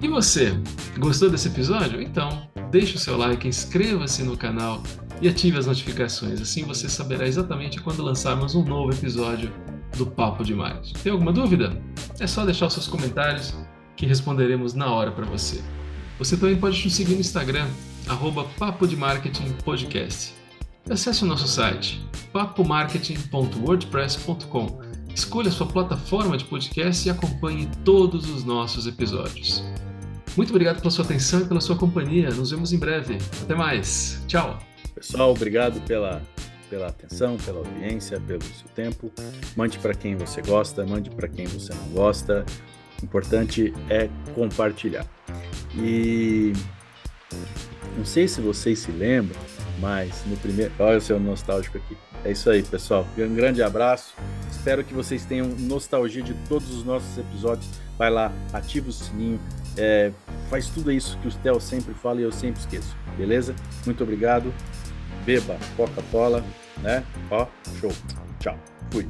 E 0.00 0.06
você, 0.06 0.56
gostou 0.96 1.28
desse 1.28 1.48
episódio? 1.48 2.00
Então, 2.00 2.48
deixe 2.70 2.94
o 2.94 2.98
seu 2.98 3.16
like, 3.16 3.48
inscreva-se 3.48 4.22
no 4.22 4.36
canal 4.36 4.80
e 5.20 5.28
ative 5.28 5.58
as 5.58 5.66
notificações. 5.66 6.40
Assim 6.40 6.62
você 6.62 6.88
saberá 6.88 7.26
exatamente 7.26 7.80
quando 7.80 8.04
lançarmos 8.04 8.54
um 8.54 8.64
novo 8.64 8.92
episódio 8.92 9.52
do 9.96 10.06
Papo 10.06 10.44
de 10.44 10.54
Marketing. 10.54 10.92
Tem 11.02 11.10
alguma 11.10 11.32
dúvida? 11.32 11.76
É 12.20 12.28
só 12.28 12.44
deixar 12.44 12.66
os 12.66 12.74
seus 12.74 12.86
comentários 12.86 13.56
que 13.96 14.06
responderemos 14.06 14.74
na 14.74 14.88
hora 14.92 15.10
para 15.10 15.26
você. 15.26 15.60
Você 16.18 16.36
também 16.36 16.56
pode 16.56 16.84
nos 16.84 16.94
seguir 16.94 17.14
no 17.14 17.20
Instagram, 17.20 17.66
arroba 18.06 18.44
Papo 18.56 18.86
de 18.86 18.96
Marketing 18.96 19.50
Podcast. 19.64 20.32
Acesse 20.88 21.24
o 21.24 21.26
nosso 21.26 21.48
site, 21.48 22.00
papomarketing.wordpress.com. 22.32 24.80
Escolha 25.12 25.50
sua 25.50 25.66
plataforma 25.66 26.36
de 26.36 26.44
podcast 26.44 27.08
e 27.08 27.10
acompanhe 27.10 27.68
todos 27.84 28.30
os 28.30 28.44
nossos 28.44 28.86
episódios. 28.86 29.64
Muito 30.38 30.50
obrigado 30.50 30.78
pela 30.78 30.90
sua 30.92 31.04
atenção 31.04 31.40
e 31.40 31.44
pela 31.46 31.60
sua 31.60 31.76
companhia. 31.76 32.30
Nos 32.30 32.52
vemos 32.52 32.72
em 32.72 32.78
breve. 32.78 33.18
Até 33.42 33.56
mais. 33.56 34.22
Tchau. 34.28 34.56
Pessoal, 34.94 35.32
obrigado 35.32 35.80
pela, 35.80 36.22
pela 36.70 36.86
atenção, 36.86 37.36
pela 37.38 37.58
audiência, 37.58 38.20
pelo 38.20 38.44
seu 38.44 38.68
tempo. 38.72 39.10
Mande 39.56 39.80
para 39.80 39.92
quem 39.94 40.14
você 40.14 40.40
gosta, 40.40 40.86
mande 40.86 41.10
para 41.10 41.26
quem 41.26 41.44
você 41.46 41.74
não 41.74 41.88
gosta. 41.88 42.46
O 43.02 43.04
importante 43.04 43.74
é 43.90 44.08
compartilhar. 44.32 45.04
E 45.76 46.52
não 47.96 48.04
sei 48.04 48.28
se 48.28 48.40
vocês 48.40 48.78
se 48.78 48.92
lembram, 48.92 49.40
mas 49.80 50.22
no 50.24 50.36
primeiro. 50.36 50.72
Olha 50.78 50.98
o 50.98 51.00
seu 51.00 51.18
nostálgico 51.18 51.78
aqui. 51.78 51.96
É 52.24 52.30
isso 52.30 52.48
aí, 52.48 52.62
pessoal. 52.62 53.04
Um 53.18 53.34
grande 53.34 53.60
abraço. 53.60 54.14
Espero 54.48 54.84
que 54.84 54.94
vocês 54.94 55.24
tenham 55.24 55.48
nostalgia 55.48 56.22
de 56.22 56.34
todos 56.48 56.72
os 56.72 56.84
nossos 56.84 57.18
episódios. 57.18 57.68
Vai 57.98 58.10
lá, 58.10 58.32
ativa 58.52 58.88
o 58.88 58.92
sininho, 58.92 59.40
é, 59.76 60.12
faz 60.48 60.68
tudo 60.68 60.90
isso 60.90 61.18
que 61.18 61.28
o 61.28 61.32
Theo 61.32 61.60
sempre 61.60 61.94
fala 61.94 62.20
e 62.20 62.24
eu 62.24 62.32
sempre 62.32 62.60
esqueço. 62.60 62.96
Beleza? 63.16 63.54
Muito 63.84 64.02
obrigado. 64.02 64.52
Beba 65.24 65.58
Coca-Cola, 65.76 66.44
né? 66.78 67.04
Ó, 67.30 67.46
show. 67.80 67.92
Tchau. 68.40 68.58
Fui. 68.90 69.06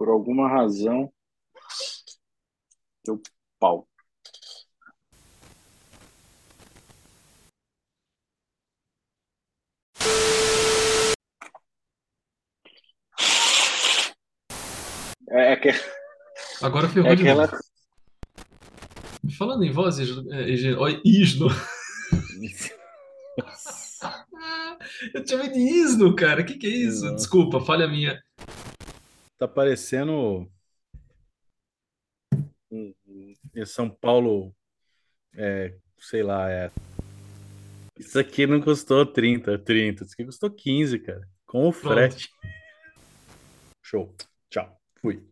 Por 0.00 0.08
alguma 0.08 0.48
razão, 0.48 1.12
deu 3.04 3.20
pau. 3.58 3.86
É, 15.28 15.52
é, 15.52 15.56
que, 15.56 15.68
Agora 16.62 16.88
ferrou 16.88 17.10
é 17.10 17.14
de 17.14 17.24
novo. 17.24 17.58
Falando 19.36 19.64
em 19.64 19.70
voz, 19.70 19.98
Isno, 19.98 20.32
é, 20.32 20.48
Isno, 21.04 21.48
Eu 25.14 25.22
te 25.22 25.30
chamei 25.30 25.50
de 25.50 25.58
Isno, 25.58 26.16
cara. 26.16 26.40
O 26.40 26.44
que, 26.46 26.56
que 26.56 26.66
é 26.66 26.70
isso? 26.70 27.14
Desculpa, 27.14 27.60
falha 27.60 27.86
minha. 27.86 28.18
Tá 29.40 29.48
parecendo 29.48 30.52
em 32.70 33.64
São 33.64 33.88
Paulo, 33.88 34.54
é, 35.34 35.74
sei 35.98 36.22
lá, 36.22 36.50
é. 36.50 36.70
Isso 37.98 38.18
aqui 38.18 38.46
não 38.46 38.60
custou 38.60 39.06
30, 39.06 39.58
30. 39.58 40.04
Isso 40.04 40.12
aqui 40.12 40.26
custou 40.26 40.50
15, 40.50 40.98
cara. 40.98 41.26
Com 41.46 41.66
o 41.66 41.72
Pronto. 41.72 41.94
frete. 41.94 42.28
Show. 43.82 44.14
Tchau. 44.50 44.78
Fui. 45.00 45.26